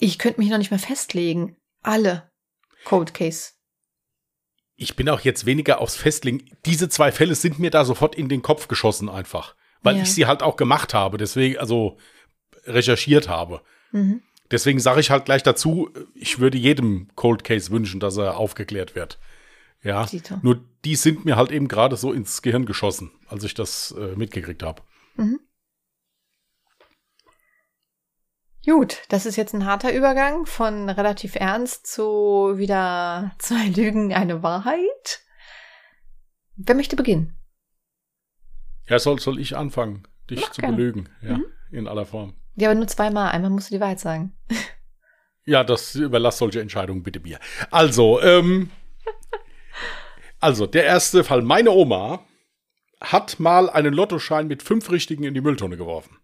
[0.00, 1.58] ich könnte mich noch nicht mehr festlegen.
[1.82, 2.32] Alle
[2.86, 3.50] Cold Case.
[4.76, 6.56] Ich bin auch jetzt weniger aufs Festlegen.
[6.64, 9.56] Diese zwei Fälle sind mir da sofort in den Kopf geschossen einfach.
[9.82, 10.04] Weil ja.
[10.04, 11.18] ich sie halt auch gemacht habe.
[11.18, 11.98] Deswegen, also,
[12.66, 13.62] recherchiert habe.
[13.92, 14.22] Mhm.
[14.50, 18.94] Deswegen sage ich halt gleich dazu, ich würde jedem Cold Case wünschen, dass er aufgeklärt
[18.94, 19.18] wird.
[19.82, 20.38] Ja, Dito.
[20.42, 24.16] nur die sind mir halt eben gerade so ins Gehirn geschossen, als ich das äh,
[24.16, 24.82] mitgekriegt habe.
[25.16, 25.40] Mhm.
[28.64, 34.42] Gut, das ist jetzt ein harter Übergang von relativ ernst zu wieder zwei Lügen, eine
[34.42, 35.20] Wahrheit.
[36.56, 37.36] Wer möchte beginnen?
[38.88, 40.76] Ja, soll, soll ich anfangen, dich Mach zu gerne.
[40.76, 41.46] belügen, ja, mhm.
[41.70, 42.34] in aller Form.
[42.56, 43.30] Ja, aber nur zweimal.
[43.30, 44.32] Einmal musst du die Wahrheit sagen.
[45.48, 47.38] Ja, das überlass solche Entscheidungen bitte mir.
[47.70, 48.70] Also, ähm,
[50.40, 51.42] also, der erste Fall.
[51.42, 52.26] Meine Oma
[53.00, 56.18] hat mal einen Lottoschein mit fünf Richtigen in die Mülltonne geworfen.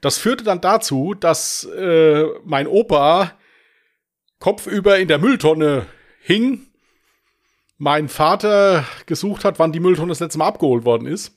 [0.00, 3.32] Das führte dann dazu, dass äh, mein Opa
[4.38, 5.86] kopfüber in der Mülltonne
[6.20, 6.68] hing,
[7.78, 11.35] mein Vater gesucht hat, wann die Mülltonne das letzte Mal abgeholt worden ist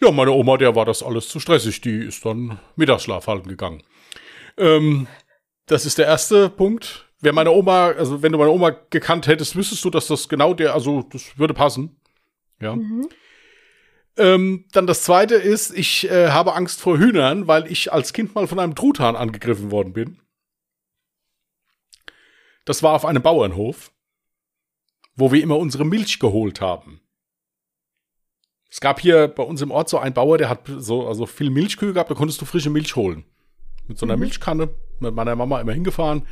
[0.00, 1.80] ja, meine Oma, der war das alles zu stressig.
[1.80, 3.82] Die ist dann Mittagsschlaf halten gegangen.
[4.58, 5.06] Ähm,
[5.66, 7.06] das ist der erste Punkt.
[7.20, 10.54] Wer meine Oma, also wenn du meine Oma gekannt hättest, wüsstest du, dass das genau
[10.54, 11.98] der, also das würde passen.
[12.60, 12.76] Ja.
[12.76, 13.08] Mhm.
[14.18, 18.34] Ähm, dann das zweite ist, ich äh, habe Angst vor Hühnern, weil ich als Kind
[18.34, 20.20] mal von einem Truthahn angegriffen worden bin.
[22.64, 23.92] Das war auf einem Bauernhof,
[25.14, 27.00] wo wir immer unsere Milch geholt haben.
[28.76, 31.48] Es gab hier bei uns im Ort so einen Bauer, der hat so also viel
[31.48, 33.24] Milchkühe gehabt, da konntest du frische Milch holen.
[33.88, 34.24] Mit so einer mhm.
[34.24, 34.68] Milchkanne,
[35.00, 36.26] mit meiner Mama immer hingefahren.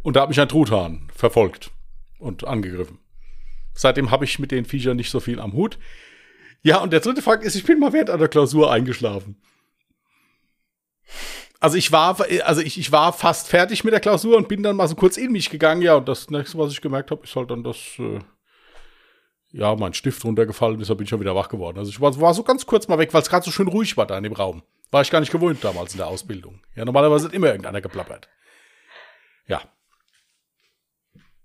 [0.00, 1.70] Und da hat mich ein Truthahn verfolgt
[2.18, 2.98] und angegriffen.
[3.74, 5.78] Seitdem habe ich mit den Viechern nicht so viel am Hut.
[6.62, 9.36] Ja, und der dritte Fakt ist, ich bin mal während einer Klausur eingeschlafen.
[11.60, 14.76] Also ich war, also ich, ich war fast fertig mit der Klausur und bin dann
[14.76, 15.82] mal so kurz in mich gegangen.
[15.82, 18.20] Ja, und das nächste, was ich gemerkt habe, ist halt dann, dass äh,
[19.52, 21.78] ja, mein Stift runtergefallen ist, da bin ich schon wieder wach geworden.
[21.78, 23.96] Also ich war, war so ganz kurz mal weg, weil es gerade so schön ruhig
[23.96, 24.62] war da in dem Raum.
[24.90, 26.60] War ich gar nicht gewohnt damals in der Ausbildung.
[26.74, 28.28] Ja, normalerweise hat immer irgendeiner geplappert.
[29.46, 29.62] Ja.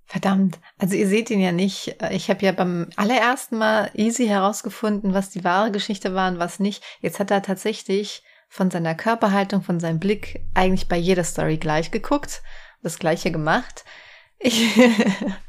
[0.05, 1.97] Verdammt, also ihr seht ihn ja nicht.
[2.11, 6.59] Ich habe ja beim allerersten Mal easy herausgefunden, was die wahre Geschichte war und was
[6.59, 6.81] nicht.
[7.01, 11.91] Jetzt hat er tatsächlich von seiner Körperhaltung, von seinem Blick eigentlich bei jeder Story gleich
[11.91, 12.41] geguckt,
[12.81, 13.83] das gleiche gemacht.
[14.39, 14.77] Ich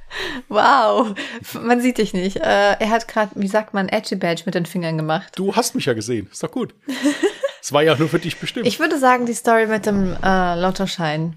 [0.49, 1.14] wow,
[1.62, 2.36] man sieht dich nicht.
[2.36, 5.32] Äh, er hat gerade, wie sagt man, Edgy Badge mit den Fingern gemacht.
[5.36, 6.74] Du hast mich ja gesehen, ist doch gut.
[7.61, 8.66] Es war ja nur für dich bestimmt.
[8.66, 11.36] Ich würde sagen, die Story mit dem äh, Lottoschein,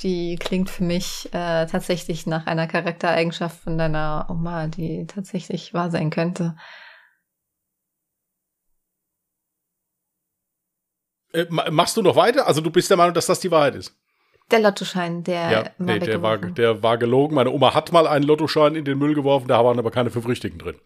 [0.00, 5.90] die klingt für mich äh, tatsächlich nach einer Charaktereigenschaft von deiner Oma, die tatsächlich wahr
[5.90, 6.54] sein könnte.
[11.32, 12.46] Äh, machst du noch weiter?
[12.46, 13.96] Also du bist der Meinung, dass das die Wahrheit ist?
[14.50, 17.34] Der Lottoschein, der ja, nee, der war, der war gelogen.
[17.34, 20.26] Meine Oma hat mal einen Lottoschein in den Müll geworfen, da waren aber keine fünf
[20.26, 20.76] Richtigen drin.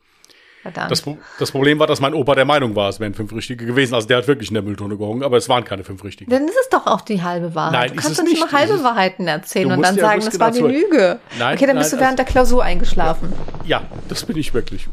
[0.63, 0.93] Verdammt.
[0.93, 1.03] Das,
[1.41, 3.95] das Problem war, dass mein Opa der Meinung war, es wären fünf Richtige gewesen.
[3.95, 6.31] Also der hat wirklich in der Mülltonne gehungen, aber es waren keine fünf Richtigen.
[6.31, 7.73] Dann ist es doch auch die halbe Wahrheit.
[7.73, 10.45] Nein, du kannst doch nicht mal halbe Wahrheiten erzählen und dann ja, sagen, das genau
[10.45, 11.19] war die Lüge.
[11.37, 13.33] Nein, okay, dann nein, bist du während der Klausur eingeschlafen.
[13.67, 14.89] Ja, das bin ich wirklich.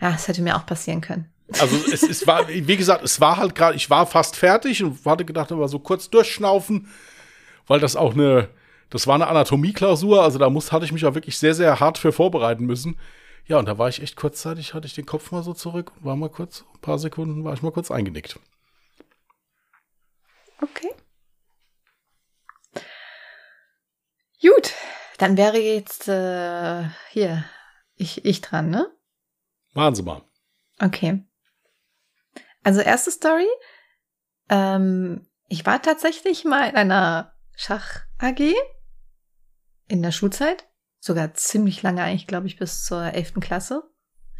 [0.00, 1.30] Ja, das hätte mir auch passieren können.
[1.60, 4.98] Also es, es war, wie gesagt, es war halt gerade, ich war fast fertig und
[5.04, 6.88] hatte gedacht, aber so kurz durchschnaufen,
[7.66, 8.48] weil das auch eine,
[8.90, 11.98] das war eine Anatomieklausur, also da muss, hatte ich mich auch wirklich sehr, sehr hart
[11.98, 12.98] für vorbereiten müssen.
[13.46, 16.04] Ja, und da war ich echt kurzzeitig, hatte ich den Kopf mal so zurück und
[16.04, 18.38] war mal kurz, ein paar Sekunden, war ich mal kurz eingenickt.
[20.60, 20.90] Okay.
[24.40, 24.72] Gut,
[25.18, 27.44] dann wäre jetzt äh, hier
[27.96, 28.90] ich, ich dran, ne?
[29.72, 30.22] Machen Sie mal.
[30.80, 31.24] Okay.
[32.62, 33.46] Also erste Story.
[34.48, 38.54] Ähm, ich war tatsächlich mal in einer Schach-AG
[39.88, 40.66] in der Schulzeit.
[41.00, 43.82] Sogar ziemlich lange eigentlich, glaube ich, bis zur elften Klasse.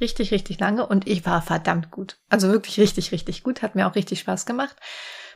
[0.01, 0.87] Richtig, richtig lange.
[0.87, 2.17] Und ich war verdammt gut.
[2.31, 3.63] Also wirklich richtig, richtig gut.
[3.63, 4.77] Hat mir auch richtig Spaß gemacht.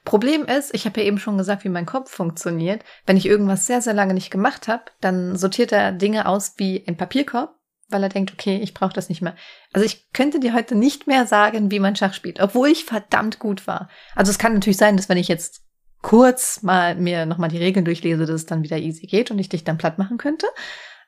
[0.05, 2.83] Problem ist, ich habe ja eben schon gesagt, wie mein Kopf funktioniert.
[3.05, 6.85] Wenn ich irgendwas sehr, sehr lange nicht gemacht habe, dann sortiert er Dinge aus wie
[6.87, 7.59] ein Papierkorb
[7.89, 9.35] weil er denkt, okay, ich brauche das nicht mehr.
[9.73, 13.39] Also ich könnte dir heute nicht mehr sagen, wie man Schach spielt, obwohl ich verdammt
[13.39, 13.89] gut war.
[14.15, 15.63] Also es kann natürlich sein, dass wenn ich jetzt
[16.03, 19.49] kurz mal mir nochmal die Regeln durchlese, dass es dann wieder easy geht und ich
[19.49, 20.47] dich dann platt machen könnte.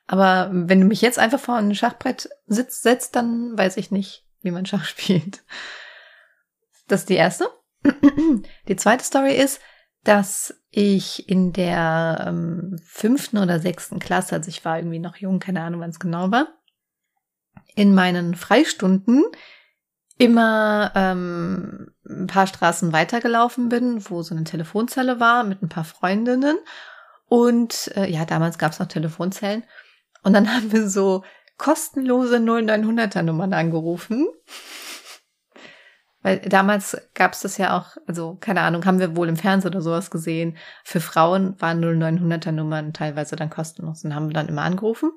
[0.07, 4.25] Aber wenn du mich jetzt einfach vor ein Schachbrett sitzt, setzt, dann weiß ich nicht,
[4.41, 5.43] wie man Schach spielt.
[6.87, 7.47] Das ist die erste.
[8.67, 9.59] Die zweite Story ist,
[10.03, 15.39] dass ich in der ähm, fünften oder sechsten Klasse, also ich war irgendwie noch jung,
[15.39, 16.47] keine Ahnung, wann es genau war,
[17.75, 19.23] in meinen Freistunden
[20.17, 25.83] immer ähm, ein paar Straßen weitergelaufen bin, wo so eine Telefonzelle war mit ein paar
[25.83, 26.57] Freundinnen.
[27.27, 29.63] Und äh, ja, damals gab es noch Telefonzellen.
[30.23, 31.23] Und dann haben wir so
[31.57, 34.27] kostenlose 0900er Nummern angerufen.
[36.23, 39.71] Weil damals gab es das ja auch, also keine Ahnung, haben wir wohl im Fernsehen
[39.71, 40.57] oder sowas gesehen.
[40.83, 45.11] Für Frauen waren 0900er Nummern teilweise dann kostenlos und haben wir dann immer angerufen.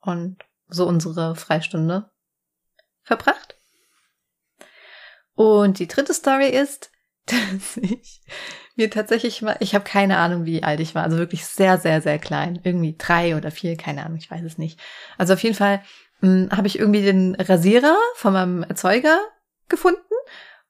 [0.00, 2.10] Und so unsere Freistunde
[3.02, 3.56] verbracht.
[5.34, 6.90] Und die dritte Story ist,
[7.26, 8.20] dass ich
[8.76, 12.02] mir tatsächlich mal, ich habe keine Ahnung, wie alt ich war, also wirklich sehr, sehr,
[12.02, 14.80] sehr klein, irgendwie drei oder vier, keine Ahnung, ich weiß es nicht.
[15.16, 15.82] Also auf jeden Fall
[16.20, 19.18] hm, habe ich irgendwie den Rasierer von meinem Erzeuger
[19.68, 20.00] gefunden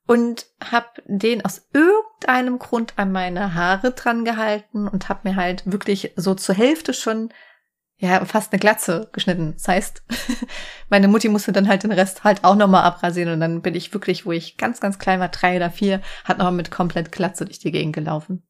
[0.06, 5.62] und habe den aus irgendeinem Grund an meine Haare dran gehalten und habe mir halt
[5.64, 7.30] wirklich so zur Hälfte schon
[8.04, 9.54] ja, fast eine Glatze geschnitten.
[9.54, 10.02] Das heißt,
[10.90, 13.92] meine Mutti musste dann halt den Rest halt auch nochmal abrasieren und dann bin ich
[13.94, 17.44] wirklich, wo ich ganz, ganz klein war, drei oder vier, hat nochmal mit komplett Glatze
[17.44, 18.42] durch die Gegend gelaufen.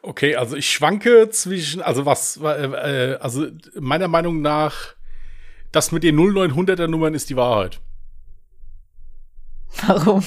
[0.00, 3.48] Okay, also ich schwanke zwischen, also was, äh, also
[3.80, 4.94] meiner Meinung nach,
[5.72, 7.80] das mit den 0900er Nummern ist die Wahrheit.
[9.86, 10.22] Warum?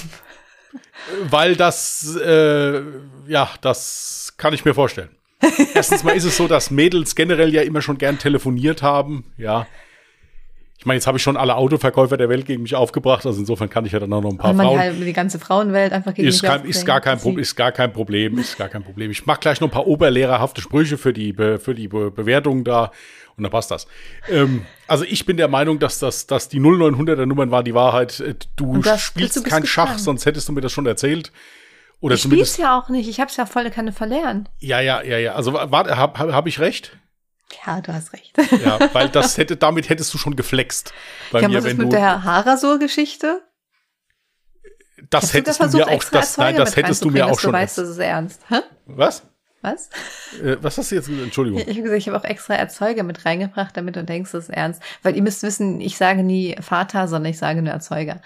[1.23, 2.81] Weil das, äh,
[3.27, 5.09] ja, das kann ich mir vorstellen.
[5.73, 9.67] Erstens mal ist es so, dass Mädels generell ja immer schon gern telefoniert haben, ja.
[10.79, 13.67] Ich meine, jetzt habe ich schon alle Autoverkäufer der Welt gegen mich aufgebracht, also insofern
[13.69, 14.79] kann ich ja dann auch noch ein paar man Frauen.
[14.79, 17.91] Halt die ganze Frauenwelt einfach gegen ist, kein, ist gar kein Problem, ist gar kein
[17.91, 19.09] Problem, ist gar kein Problem.
[19.09, 22.91] Ich mache gleich noch ein paar oberlehrerhafte Sprüche für die für die Be Bewertung da
[23.37, 23.87] und dann passt das.
[24.29, 28.19] Ähm, also ich bin der Meinung, dass das dass die 0900er Nummern war die Wahrheit.
[28.19, 31.31] Äh, du spielst kein Schach, sonst hättest du mir das schon erzählt.
[31.99, 33.09] Oder ich spiel's ja auch nicht.
[33.09, 34.49] Ich hab's ja volle Kanne verlernt.
[34.59, 35.33] Ja, ja, ja, ja.
[35.33, 36.97] Also warte, hab, hab, hab ich recht?
[37.65, 38.35] Ja, du hast recht.
[38.63, 40.93] Ja, weil das hätte, damit hättest du schon geflext.
[41.31, 43.41] Bei ja, mir, wenn mit du, der Haarasur-Geschichte?
[45.09, 47.51] Das hättest du mir auch, das, nein, das hättest du mir auch schon.
[47.51, 48.41] Du weißt, das ist ernst.
[48.49, 48.59] Hä?
[48.85, 49.23] Was?
[49.61, 49.89] Was?
[50.41, 51.09] Äh, was hast du jetzt?
[51.09, 51.59] Entschuldigung.
[51.59, 54.49] Ich habe gesagt, ich habe auch extra Erzeuger mit reingebracht, damit du denkst, das ist
[54.49, 54.81] ernst.
[55.03, 58.21] Weil ihr müsst wissen, ich sage nie Vater, sondern ich sage nur Erzeuger.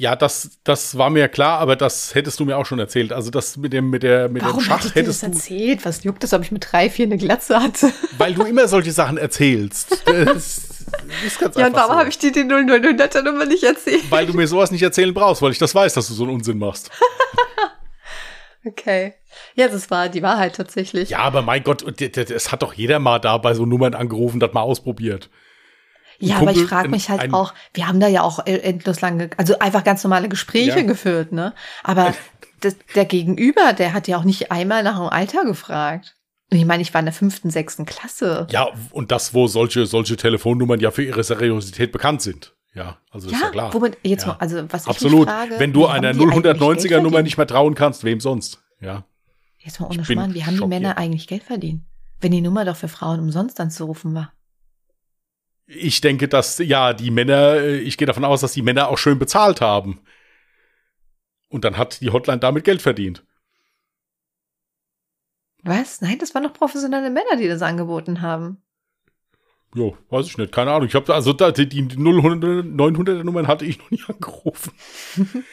[0.00, 3.12] Ja, das, das war mir klar, aber das hättest du mir auch schon erzählt.
[3.12, 5.84] Also das mit dem, mit der, mit Warum dem Schach ich dir hättest das erzählt?
[5.84, 7.92] Was juckt es, ob ich mit drei, vier eine Glatze hatte?
[8.16, 10.02] Weil du immer solche Sachen erzählst.
[11.22, 11.98] Das ist ganz Ja, und warum so.
[11.98, 14.10] habe ich dir die 0900er Nummer nicht erzählt?
[14.10, 16.32] Weil du mir sowas nicht erzählen brauchst, weil ich das weiß, dass du so einen
[16.32, 16.90] Unsinn machst.
[18.66, 19.14] Okay.
[19.54, 21.10] Ja, das war die Wahrheit tatsächlich.
[21.10, 23.94] Ja, aber mein Gott, d- d- es hat doch jeder mal da bei so Nummern
[23.94, 25.30] angerufen, das mal ausprobiert.
[26.20, 29.30] Ja, Kumpel, aber ich frage mich halt auch, wir haben da ja auch endlos lange,
[29.36, 30.82] also einfach ganz normale Gespräche Ja.
[30.82, 31.54] geführt, ne?
[31.82, 32.14] Aber
[32.60, 36.16] das, der Gegenüber, der hat ja auch nicht einmal nach dem Alter gefragt.
[36.50, 38.46] Ich meine, ich war in der fünften, sechsten Klasse.
[38.50, 42.54] Ja, und das, wo solche, solche Telefonnummern ja für ihre Seriosität bekannt sind.
[42.74, 43.72] Ja, also ist ja klar.
[43.72, 44.28] womit, jetzt Ja.
[44.32, 45.26] mal, also was Absolut.
[45.26, 48.20] ich frage, Wenn du einer die eigentlich Geld 090er Nummer nicht mehr trauen kannst, wem
[48.20, 48.60] sonst?
[48.80, 49.04] Ja.
[49.58, 50.66] Jetzt mal ohne Schmarrn, wie haben die.
[50.66, 51.82] Männer eigentlich Geld verdient?
[52.20, 54.32] Wenn die Nummer doch für Frauen umsonst anzurufen war.
[55.72, 58.98] Ich denke, dass, ja, die Männer, äh, ich gehe davon aus, dass die Männer auch
[58.98, 60.00] schön bezahlt haben.
[61.48, 63.24] Und dann hat die Hotline damit Geld verdient.
[65.62, 66.00] Was?
[66.00, 68.62] Nein, das waren doch professionelle Männer, die das angeboten haben.
[69.74, 70.88] Jo, weiß ich nicht, keine Ahnung.
[70.88, 74.72] Ich habe also da, die, die 000, 900er Nummern hatte ich noch nie angerufen.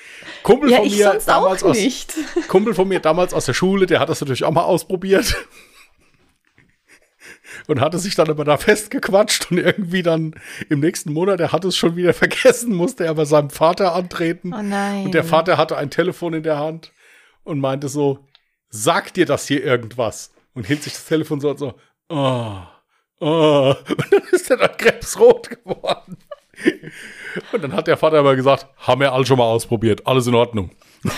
[0.44, 1.78] Kumpel Ja, von mir damals aus.
[2.48, 5.36] Kumpel von mir damals aus der Schule, der hat das natürlich auch mal ausprobiert.
[7.68, 10.36] Und hatte sich dann aber da festgequatscht und irgendwie dann
[10.70, 14.54] im nächsten Monat, er hat es schon wieder vergessen, musste er bei seinem Vater antreten.
[14.54, 15.06] Oh nein.
[15.06, 16.92] Und der Vater hatte ein Telefon in der Hand
[17.44, 18.20] und meinte so,
[18.70, 20.32] sag dir das hier irgendwas?
[20.54, 21.76] Und hielt sich das Telefon so und so,
[22.10, 22.58] oh,
[23.20, 23.76] oh.
[23.88, 26.18] Und dann ist er dann krebsrot geworden.
[27.52, 30.36] Und dann hat der Vater aber gesagt, haben wir alle schon mal ausprobiert, alles in
[30.36, 30.72] Ordnung.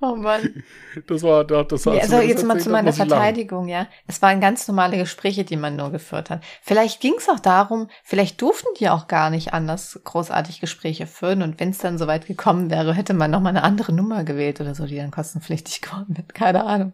[0.00, 0.62] Oh Mann.
[1.06, 2.96] Das war, das, das Ja, also jetzt mal zu meiner ich.
[2.96, 3.86] Verteidigung, ja.
[4.08, 6.42] Es waren ganz normale Gespräche, die man nur geführt hat.
[6.62, 11.42] Vielleicht ging es auch darum, vielleicht durften die auch gar nicht anders großartig Gespräche führen
[11.42, 14.74] und wenn es dann soweit gekommen wäre, hätte man nochmal eine andere Nummer gewählt oder
[14.74, 16.26] so, die dann kostenpflichtig geworden wäre.
[16.34, 16.92] Keine Ahnung.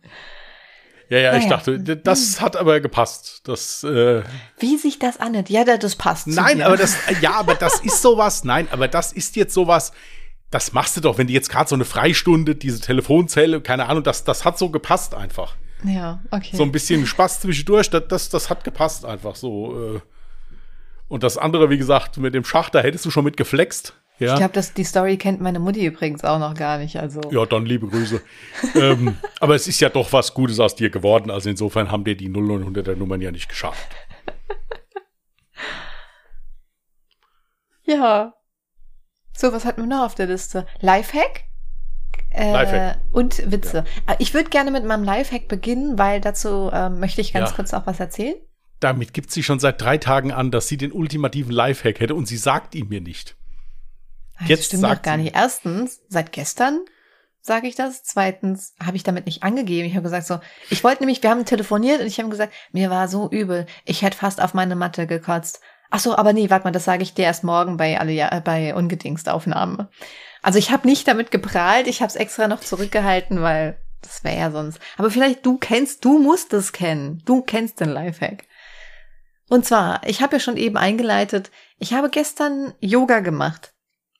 [1.08, 1.56] Ja, ja, ich Naja.
[1.56, 3.42] dachte, d- das hat aber gepasst.
[3.44, 4.24] Das, äh,
[4.58, 5.48] Wie sich das anhört.
[5.48, 6.26] Ja, da- das passt.
[6.26, 9.92] nein, aber das, ja, aber das ist sowas, nein, aber das ist jetzt sowas,
[10.50, 14.02] das machst du doch, wenn du jetzt gerade so eine Freistunde, diese Telefonzelle, keine Ahnung,
[14.02, 15.56] das, das hat so gepasst einfach.
[15.84, 16.56] Ja, okay.
[16.56, 19.96] So ein bisschen Spaß zwischendurch, das, das, das hat gepasst einfach so.
[19.96, 20.00] Äh.
[21.08, 23.94] Und das andere, wie gesagt, mit dem Schach, da hättest du schon mit geflext.
[24.18, 26.96] Ja, Ich glaube, die Story kennt meine Mutti übrigens auch noch gar nicht.
[26.98, 28.22] Also ja dann liebe Grüße.
[28.74, 31.30] ähm, aber es ist ja doch was Gutes aus dir geworden.
[31.30, 33.78] Also insofern haben dir die 0900er Nummern ja nicht geschadet.
[37.84, 38.32] ja.
[39.36, 40.66] So, was hatten wir noch auf der Liste?
[40.80, 41.44] Lifehack?
[42.30, 42.98] Äh, Lifehack.
[43.12, 43.84] Und Witze.
[44.06, 47.56] Äh, Ich würde gerne mit meinem Lifehack beginnen, weil dazu ähm, möchte ich ganz Ja.
[47.56, 48.36] kurz auch was erzählen.
[48.80, 52.26] Damit gibt sie schon seit drei Tagen an, dass sie den ultimativen Lifehack hätte und
[52.26, 53.36] sie sagt ihn mir nicht.
[54.38, 55.24] Das Jetzt stimmt doch sagt gar sie.
[55.24, 55.34] nicht.
[55.36, 56.80] Erstens, seit gestern
[57.40, 58.02] sage ich das.
[58.02, 59.86] Zweitens habe ich damit nicht angegeben.
[59.88, 62.90] Ich habe gesagt so, ich wollte nämlich, wir haben telefoniert und ich habe gesagt, mir
[62.90, 63.64] war so übel.
[63.86, 65.60] Ich hätte fast auf meine Matte gekotzt.
[65.90, 68.40] Ach so, aber nee, warte mal, das sage ich dir erst morgen bei alle äh,
[68.44, 69.88] bei Ungedingstaufnahme.
[70.42, 74.38] Also ich habe nicht damit geprahlt, ich habe es extra noch zurückgehalten, weil das wäre
[74.38, 74.78] ja sonst.
[74.96, 77.22] Aber vielleicht du kennst, du musst es kennen.
[77.24, 78.44] Du kennst den Lifehack.
[79.48, 83.72] Und zwar, ich habe ja schon eben eingeleitet, ich habe gestern Yoga gemacht.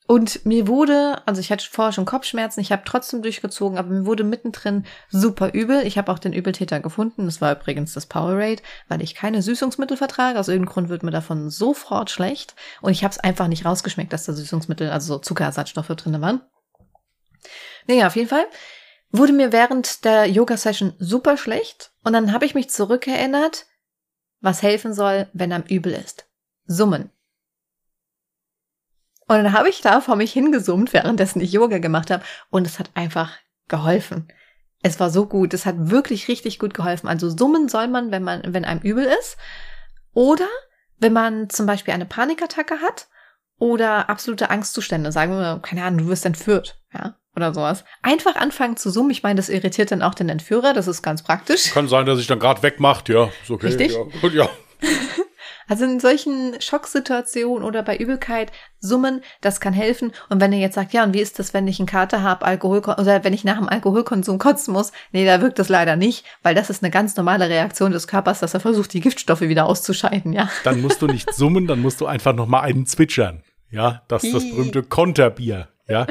[0.06, 4.06] Und mir wurde, also ich hatte vorher schon Kopfschmerzen, ich habe trotzdem durchgezogen, aber mir
[4.06, 5.84] wurde mittendrin super übel.
[5.84, 7.26] Ich habe auch den Übeltäter gefunden.
[7.26, 10.38] Das war übrigens das Powerade, weil ich keine Süßungsmittel vertrage.
[10.38, 12.54] Aus irgendeinem Grund wird mir davon sofort schlecht.
[12.82, 16.40] Und ich habe es einfach nicht rausgeschmeckt, dass da Süßungsmittel, also so Zuckerersatzstoffe drin waren.
[17.88, 18.46] Naja, auf jeden Fall
[19.10, 21.90] wurde mir während der Yoga-Session super schlecht.
[22.04, 23.66] Und dann habe ich mich zurückerinnert,
[24.40, 26.26] was helfen soll, wenn einem übel ist.
[26.66, 27.10] Summen.
[29.28, 32.22] Und dann habe ich da vor mich hingesummt, währenddessen ich Yoga gemacht habe.
[32.50, 33.32] Und es hat einfach
[33.68, 34.28] geholfen.
[34.82, 35.52] Es war so gut.
[35.52, 37.08] Es hat wirklich richtig gut geholfen.
[37.08, 39.36] Also summen soll man, wenn man, wenn einem übel ist.
[40.12, 40.48] Oder
[40.98, 43.08] wenn man zum Beispiel eine Panikattacke hat
[43.58, 45.10] oder absolute Angstzustände.
[45.12, 47.84] Sagen wir mal, keine Ahnung, du wirst entführt, ja, oder sowas.
[48.02, 49.10] Einfach anfangen zu summen.
[49.10, 50.72] Ich meine, das irritiert dann auch den Entführer.
[50.72, 51.72] Das ist ganz praktisch.
[51.72, 53.30] Kann sein, dass sich dann gerade wegmacht, ja.
[53.42, 53.66] Ist okay.
[53.66, 53.92] Richtig?
[53.92, 54.48] Ja, gut, ja.
[55.68, 60.12] Also in solchen Schocksituationen oder bei Übelkeit summen, das kann helfen.
[60.28, 62.44] Und wenn ihr jetzt sagt, ja, und wie ist das, wenn ich einen Kater habe,
[62.44, 64.92] Alkohol oder wenn ich nach dem Alkoholkonsum kotzen muss?
[65.12, 68.40] Nee, da wirkt das leider nicht, weil das ist eine ganz normale Reaktion des Körpers,
[68.40, 70.48] dass er versucht, die Giftstoffe wieder auszuscheiden, ja.
[70.64, 73.42] Dann musst du nicht summen, dann musst du einfach noch mal einen zwitschern.
[73.70, 75.68] Ja, das ist das berühmte Konterbier.
[75.88, 76.06] Ja,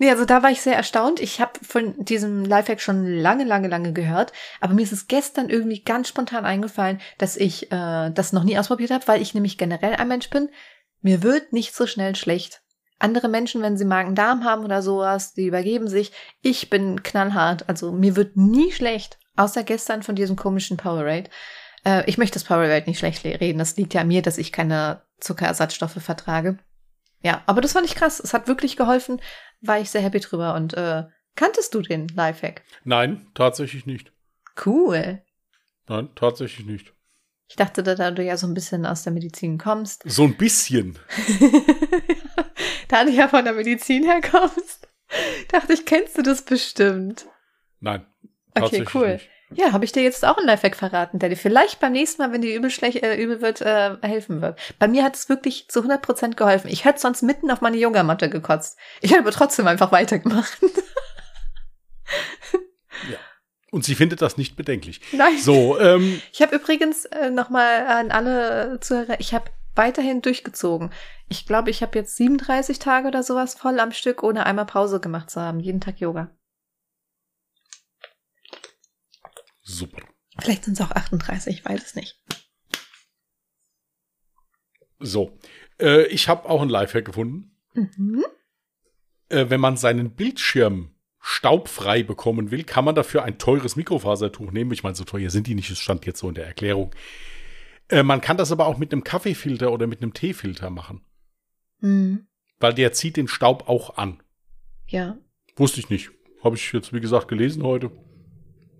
[0.00, 1.20] Nee, also da war ich sehr erstaunt.
[1.20, 4.32] Ich habe von diesem Lifehack schon lange, lange, lange gehört.
[4.58, 8.58] Aber mir ist es gestern irgendwie ganz spontan eingefallen, dass ich äh, das noch nie
[8.58, 10.48] ausprobiert habe, weil ich nämlich generell ein Mensch bin.
[11.02, 12.62] Mir wird nicht so schnell schlecht.
[12.98, 16.12] Andere Menschen, wenn sie Magen-Darm haben oder sowas, die übergeben sich.
[16.40, 17.68] Ich bin knallhart.
[17.68, 19.18] Also mir wird nie schlecht.
[19.36, 21.28] Außer gestern von diesem komischen Powerade.
[21.84, 23.58] Äh, ich möchte das Powerade nicht schlecht reden.
[23.58, 26.56] Das liegt ja an mir, dass ich keine Zuckerersatzstoffe vertrage.
[27.22, 28.20] Ja, aber das fand ich krass.
[28.20, 29.20] Es hat wirklich geholfen.
[29.60, 30.54] War ich sehr happy drüber.
[30.54, 31.04] Und äh,
[31.36, 32.62] kanntest du den Lifehack?
[32.84, 34.12] Nein, tatsächlich nicht.
[34.64, 35.22] Cool.
[35.86, 36.94] Nein, tatsächlich nicht.
[37.48, 40.04] Ich dachte, da du ja so ein bisschen aus der Medizin kommst.
[40.06, 40.96] So ein bisschen.
[42.88, 44.88] da du ja von der Medizin herkommst,
[45.48, 47.26] dachte ich, kennst du das bestimmt.
[47.80, 48.06] Nein.
[48.54, 49.14] Okay, cool.
[49.14, 49.28] Nicht.
[49.52, 52.32] Ja, habe ich dir jetzt auch einen Lifehack verraten, der dir vielleicht beim nächsten Mal,
[52.32, 54.58] wenn dir übel schlecht äh, übel wird, äh, helfen wird.
[54.78, 56.68] Bei mir hat es wirklich zu 100% geholfen.
[56.68, 58.78] Ich hätte sonst mitten auf meine Yogamatte gekotzt.
[59.00, 60.58] Ich hätte aber trotzdem einfach weitergemacht.
[63.10, 63.18] ja.
[63.72, 65.00] Und sie findet das nicht bedenklich.
[65.12, 65.38] Nein.
[65.38, 70.90] So, ähm, ich habe übrigens äh, noch-mal an alle Zuhörer, ich habe weiterhin durchgezogen.
[71.28, 75.00] Ich glaube, ich habe jetzt 37 Tage oder sowas voll am Stück, ohne einmal Pause
[75.00, 75.58] gemacht zu haben.
[75.58, 76.30] Jeden Tag Yoga.
[79.70, 80.02] Super.
[80.38, 82.20] Vielleicht sind es auch 38, ich weiß es nicht.
[84.98, 85.38] So,
[85.80, 87.56] äh, ich habe auch ein Lifehack gefunden.
[87.74, 88.24] Mhm.
[89.28, 94.72] Äh, wenn man seinen Bildschirm staubfrei bekommen will, kann man dafür ein teures Mikrofasertuch nehmen.
[94.72, 96.94] Ich meine, so teuer sind die nicht, es stand jetzt so in der Erklärung.
[97.88, 101.02] Äh, man kann das aber auch mit einem Kaffeefilter oder mit einem Teefilter machen.
[101.80, 102.26] Mhm.
[102.58, 104.22] Weil der zieht den Staub auch an.
[104.88, 105.16] Ja.
[105.56, 106.10] Wusste ich nicht.
[106.42, 107.90] Habe ich jetzt, wie gesagt, gelesen heute.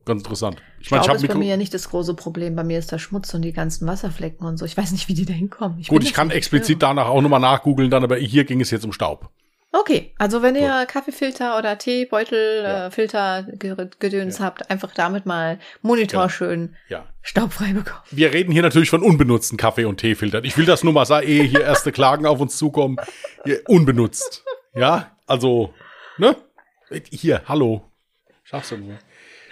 [0.05, 0.57] Ganz interessant.
[0.80, 2.57] Ich meine, ich habe bei mir ja nicht das große Problem.
[2.57, 4.64] Bei mir ist der Schmutz und die ganzen Wasserflecken und so.
[4.64, 5.82] Ich weiß nicht, wie die da hinkommen.
[5.86, 8.92] Gut, ich kann explizit danach auch nochmal nachgoogeln, dann, aber hier ging es jetzt um
[8.92, 9.30] Staub.
[9.72, 10.88] Okay, also wenn ihr Gut.
[10.88, 12.86] Kaffeefilter oder Teebeutel, ja.
[12.86, 13.46] äh, Filter,
[14.01, 14.44] Gedöns ja.
[14.46, 16.28] habt, einfach damit mal Monitor ja.
[16.28, 17.07] schön ja.
[17.22, 18.03] staubfrei bekommen.
[18.11, 20.44] Wir reden hier natürlich von unbenutzten Kaffee- und Teefiltern.
[20.44, 22.96] Ich will das nur mal sagen, ehe hier erste Klagen auf uns zukommen.
[23.44, 24.44] Hier, unbenutzt.
[24.74, 25.72] Ja, also,
[26.18, 26.34] ne?
[27.11, 27.84] Hier, hallo.
[28.42, 28.98] Schaffst du nur.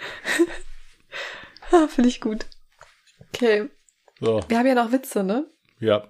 [1.71, 2.45] ah, Finde ich gut.
[3.29, 3.69] Okay.
[4.19, 4.41] So.
[4.47, 5.49] Wir haben ja noch Witze, ne?
[5.79, 6.07] Ja.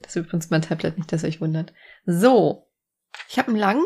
[0.00, 1.72] Das ist übrigens mein Tablet, nicht, dass ihr euch wundert.
[2.04, 2.68] So.
[3.28, 3.84] Ich habe einen langen.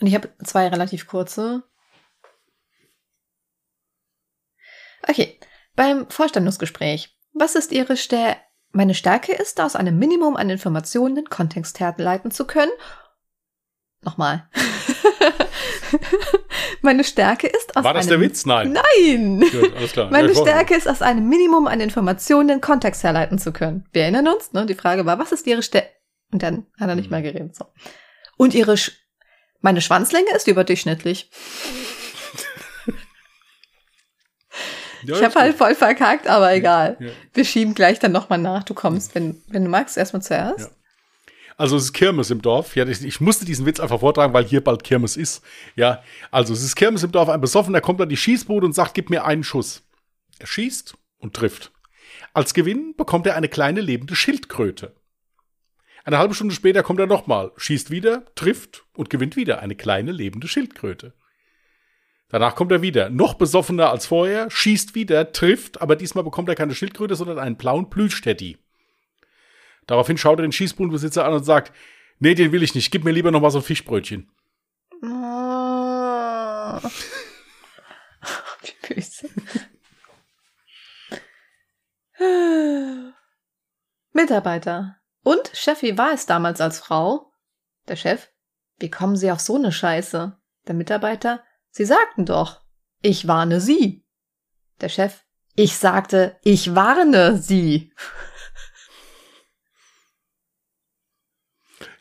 [0.00, 1.64] Und ich habe zwei relativ kurze.
[5.06, 5.38] Okay.
[5.74, 7.16] Beim Vorstellungsgespräch.
[7.32, 8.40] Was ist Ihre Stärke?
[8.70, 12.72] Meine Stärke ist, aus einem Minimum an Informationen den Kontext herleiten zu können.
[14.02, 14.48] Nochmal.
[16.82, 18.46] Meine Stärke ist aus War das einem, der Witz?
[18.46, 18.72] Nein.
[18.72, 19.40] Nein.
[19.40, 20.10] Gut, alles klar.
[20.10, 23.86] Meine Stärke ist, aus einem Minimum an Informationen den Kontext herleiten zu können.
[23.92, 24.66] Wir erinnern uns, ne?
[24.66, 25.88] DieAge war, was ist ihre Stärke?
[26.32, 27.56] Und dann hat er nicht mehr geredet.
[27.56, 27.64] So.
[28.36, 28.92] Und ihre Sch
[29.60, 31.30] meine Schwanzlänge ist überdurchschnittlich.
[35.04, 36.96] Ja, ich habe halt voll verkackt, aber egal.
[37.00, 37.10] Ja.
[37.32, 38.64] Wir schieben gleich dann nochmal nach.
[38.64, 40.72] Du kommst, wenn, wenn du magst, erstmal zuerst.
[41.58, 42.76] Also es ist Kirmes im Dorf.
[42.76, 45.42] Ja, ich, musste diesen Witz einfach vortragen, weil hier bald Kirmes ist.
[45.74, 47.28] Ja, also es ist Kirmes im Dorf.
[47.28, 49.82] Ein Besoffener kommt an die Schießbude und sagt, gib mir einen Schuss.
[50.38, 51.72] Er schießt und trifft.
[52.32, 54.94] Als Gewinn bekommt er eine kleine lebende Schildkröte.
[56.04, 60.12] Eine halbe Stunde später kommt er nochmal, schießt wieder, trifft und gewinnt wieder eine kleine
[60.12, 61.12] lebende Schildkröte.
[62.28, 66.54] Danach kommt er wieder, noch besoffener als vorher, schießt wieder, trifft, aber diesmal bekommt er
[66.54, 68.58] keine Schildkröte, sondern einen blauen Plüschteddie.
[69.88, 71.72] Daraufhin schaut er den Schießbudenbesitzer an und sagt,
[72.20, 74.30] nee, den will ich nicht, gib mir lieber noch mal so ein Fischbrötchen.
[75.02, 76.78] Oh.
[78.62, 79.28] Wie böse.
[84.12, 84.96] Mitarbeiter.
[85.24, 87.32] Und, Chef, wie war es damals als Frau?
[87.88, 88.28] Der Chef,
[88.78, 90.38] wie kommen Sie auf so eine Scheiße?
[90.66, 92.60] Der Mitarbeiter, Sie sagten doch,
[93.00, 94.04] ich warne Sie.
[94.82, 95.24] Der Chef,
[95.54, 97.92] ich sagte, ich warne Sie.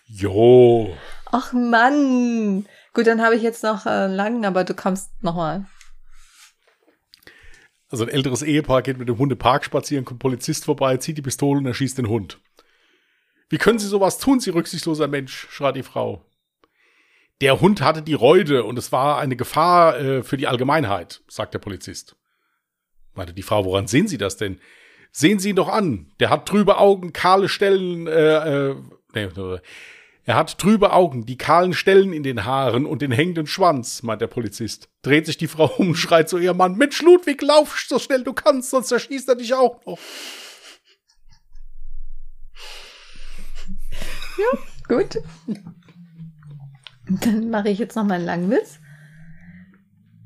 [0.07, 0.95] Jo.
[1.31, 2.65] Ach Mann.
[2.93, 5.65] Gut, dann habe ich jetzt noch äh, lang, aber du kommst nochmal.
[7.89, 11.17] Also ein älteres Ehepaar geht mit dem Hund im Park spazieren, kommt Polizist vorbei, zieht
[11.17, 12.39] die Pistole und erschießt den Hund.
[13.49, 16.25] Wie können Sie sowas tun, Sie rücksichtsloser Mensch, schreit die Frau.
[17.39, 21.53] Der Hund hatte die Reude und es war eine Gefahr äh, für die Allgemeinheit, sagt
[21.53, 22.15] der Polizist.
[23.13, 24.59] Meinte die Frau, woran sehen Sie das denn?
[25.11, 26.11] Sehen Sie ihn doch an.
[26.19, 28.75] Der hat trübe Augen, kahle Stellen, äh, äh,
[29.13, 29.29] nee,
[30.27, 34.19] er hat trübe Augen, die kahlen Stellen in den Haaren und den hängenden Schwanz, meint
[34.19, 34.89] der Polizist.
[35.01, 38.33] Dreht sich die Frau um, schreit zu ihrem Mann, Mensch, Ludwig, lauf so schnell du
[38.33, 39.97] kannst, sonst erschießt er dich auch noch.
[44.37, 44.59] Ja,
[44.89, 45.17] gut.
[47.09, 48.79] Dann mache ich jetzt noch mal einen langen Witz.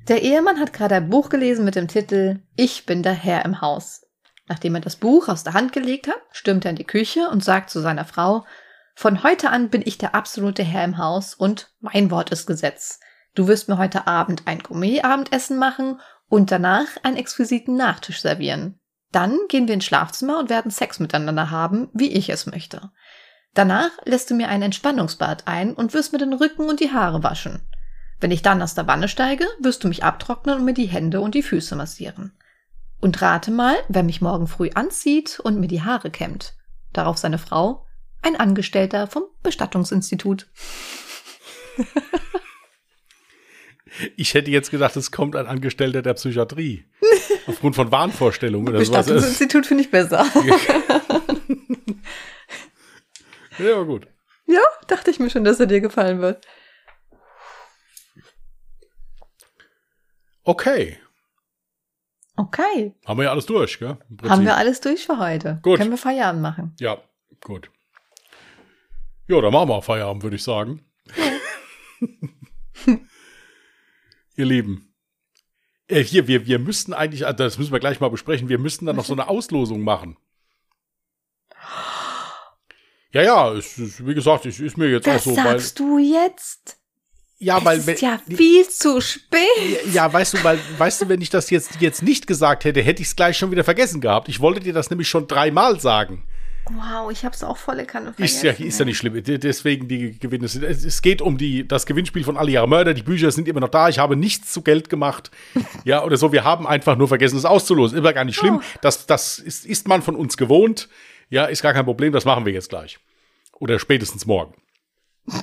[0.08, 3.62] Der Ehemann hat gerade ein Buch gelesen mit dem Titel Ich bin der Herr im
[3.62, 4.02] Haus.
[4.48, 7.44] Nachdem er das Buch aus der Hand gelegt hat, stürmt er in die Küche und
[7.44, 8.46] sagt zu seiner Frau,
[9.02, 13.00] von heute an bin ich der absolute Herr im Haus und mein Wort ist Gesetz.
[13.34, 16.00] Du wirst mir heute Abend ein Gourmet-Abendessen machen
[16.30, 18.80] und danach einen exquisiten Nachtisch servieren.
[19.12, 22.92] Dann gehen wir ins Schlafzimmer und werden Sex miteinander haben, wie ich es möchte.
[23.56, 27.24] Danach lässt du mir ein Entspannungsbad ein und wirst mir den Rücken und die Haare
[27.24, 27.68] waschen.
[28.20, 31.22] Wenn ich dann aus der Wanne steige, wirst du mich abtrocknen und mir die Hände
[31.22, 32.38] und die Füße massieren.
[33.00, 36.54] Und rate mal, wer mich morgen früh anzieht und mir die Haare kämmt.
[36.94, 37.88] Darauf seine Frau,
[38.22, 40.48] ein Angestellter vom Bestattungsinstitut.
[44.16, 46.86] Ich hätte jetzt gedacht, es kommt ein Angestellter der Psychiatrie.
[47.48, 49.06] Aufgrund von Wahnvorstellungen oder sowas.
[49.06, 50.26] Bestattungsinstitut finde ich besser.
[53.58, 54.08] ja, gut.
[54.48, 56.46] Ja, dachte ich mir schon, dass er dir gefallen wird.
[60.44, 60.98] Okay.
[62.38, 62.96] Okay.
[63.06, 63.98] Haben wir ja alles durch, gell?
[64.24, 65.60] Haben wir alles durch für heute.
[65.62, 65.78] Gut.
[65.78, 66.76] Können wir Feierabend machen.
[66.80, 66.98] Ja,
[67.44, 67.70] gut.
[69.28, 70.86] Ja, dann machen wir Feierabend, würde ich sagen.
[74.36, 74.94] Ihr Lieben.
[75.88, 78.86] Äh, hier, wir, wir müssten eigentlich, also das müssen wir gleich mal besprechen, wir müssten
[78.86, 80.18] dann noch so eine Auslosung machen.
[83.14, 85.60] Ja, ja, es ist, wie gesagt, es ist mir jetzt Das auch so, weil.
[85.60, 86.78] sagst du jetzt?
[87.40, 89.40] Ja, Es weil ist wenn- ja viel zu spät.
[89.92, 93.02] Ja, weißt du, weil, weißt du, wenn ich das jetzt, jetzt nicht gesagt hätte, hätte
[93.02, 94.30] ich es gleich schon wieder vergessen gehabt.
[94.30, 96.24] Ich wollte dir das nämlich schon dreimal sagen.
[96.70, 98.36] Wow, ich hab's auch volle Kanne vergessen.
[98.48, 99.22] Ist ja, ist ja nicht schlimm.
[99.24, 100.48] De- Deswegen die Gewinne.
[100.48, 102.94] sind- Es es geht um die, das Gewinnspiel von Alle Jahre Mörder.
[102.94, 103.90] Die Bücher sind immer noch da.
[103.90, 105.32] Ich habe nichts zu Geld gemacht.
[105.84, 106.32] Ja, oder so.
[106.32, 107.98] Wir haben einfach nur vergessen, es auszulosen.
[107.98, 108.58] Ist aber gar nicht schlimm.
[108.58, 108.78] Oh.
[108.82, 110.88] Das, das ist, ist man von uns gewohnt.
[111.30, 112.14] Ja, ist gar kein Problem.
[112.14, 113.00] Das machen wir jetzt gleich.
[113.54, 114.54] Oder spätestens morgen.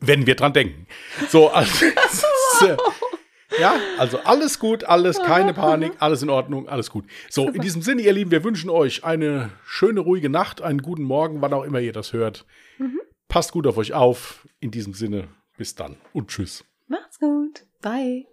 [0.00, 0.86] Wenn wir dran denken.
[1.30, 1.86] So, also,
[2.66, 2.76] äh,
[3.60, 7.04] ja, also alles gut, alles, keine Panik, alles in Ordnung, alles gut.
[7.30, 11.02] So, in diesem Sinne, ihr Lieben, wir wünschen euch eine schöne, ruhige Nacht, einen guten
[11.02, 12.46] Morgen, wann auch immer ihr das hört.
[13.28, 14.46] Passt gut auf euch auf.
[14.60, 16.64] In diesem Sinne, bis dann und tschüss.
[16.86, 17.64] Macht's gut.
[17.82, 18.26] Bye.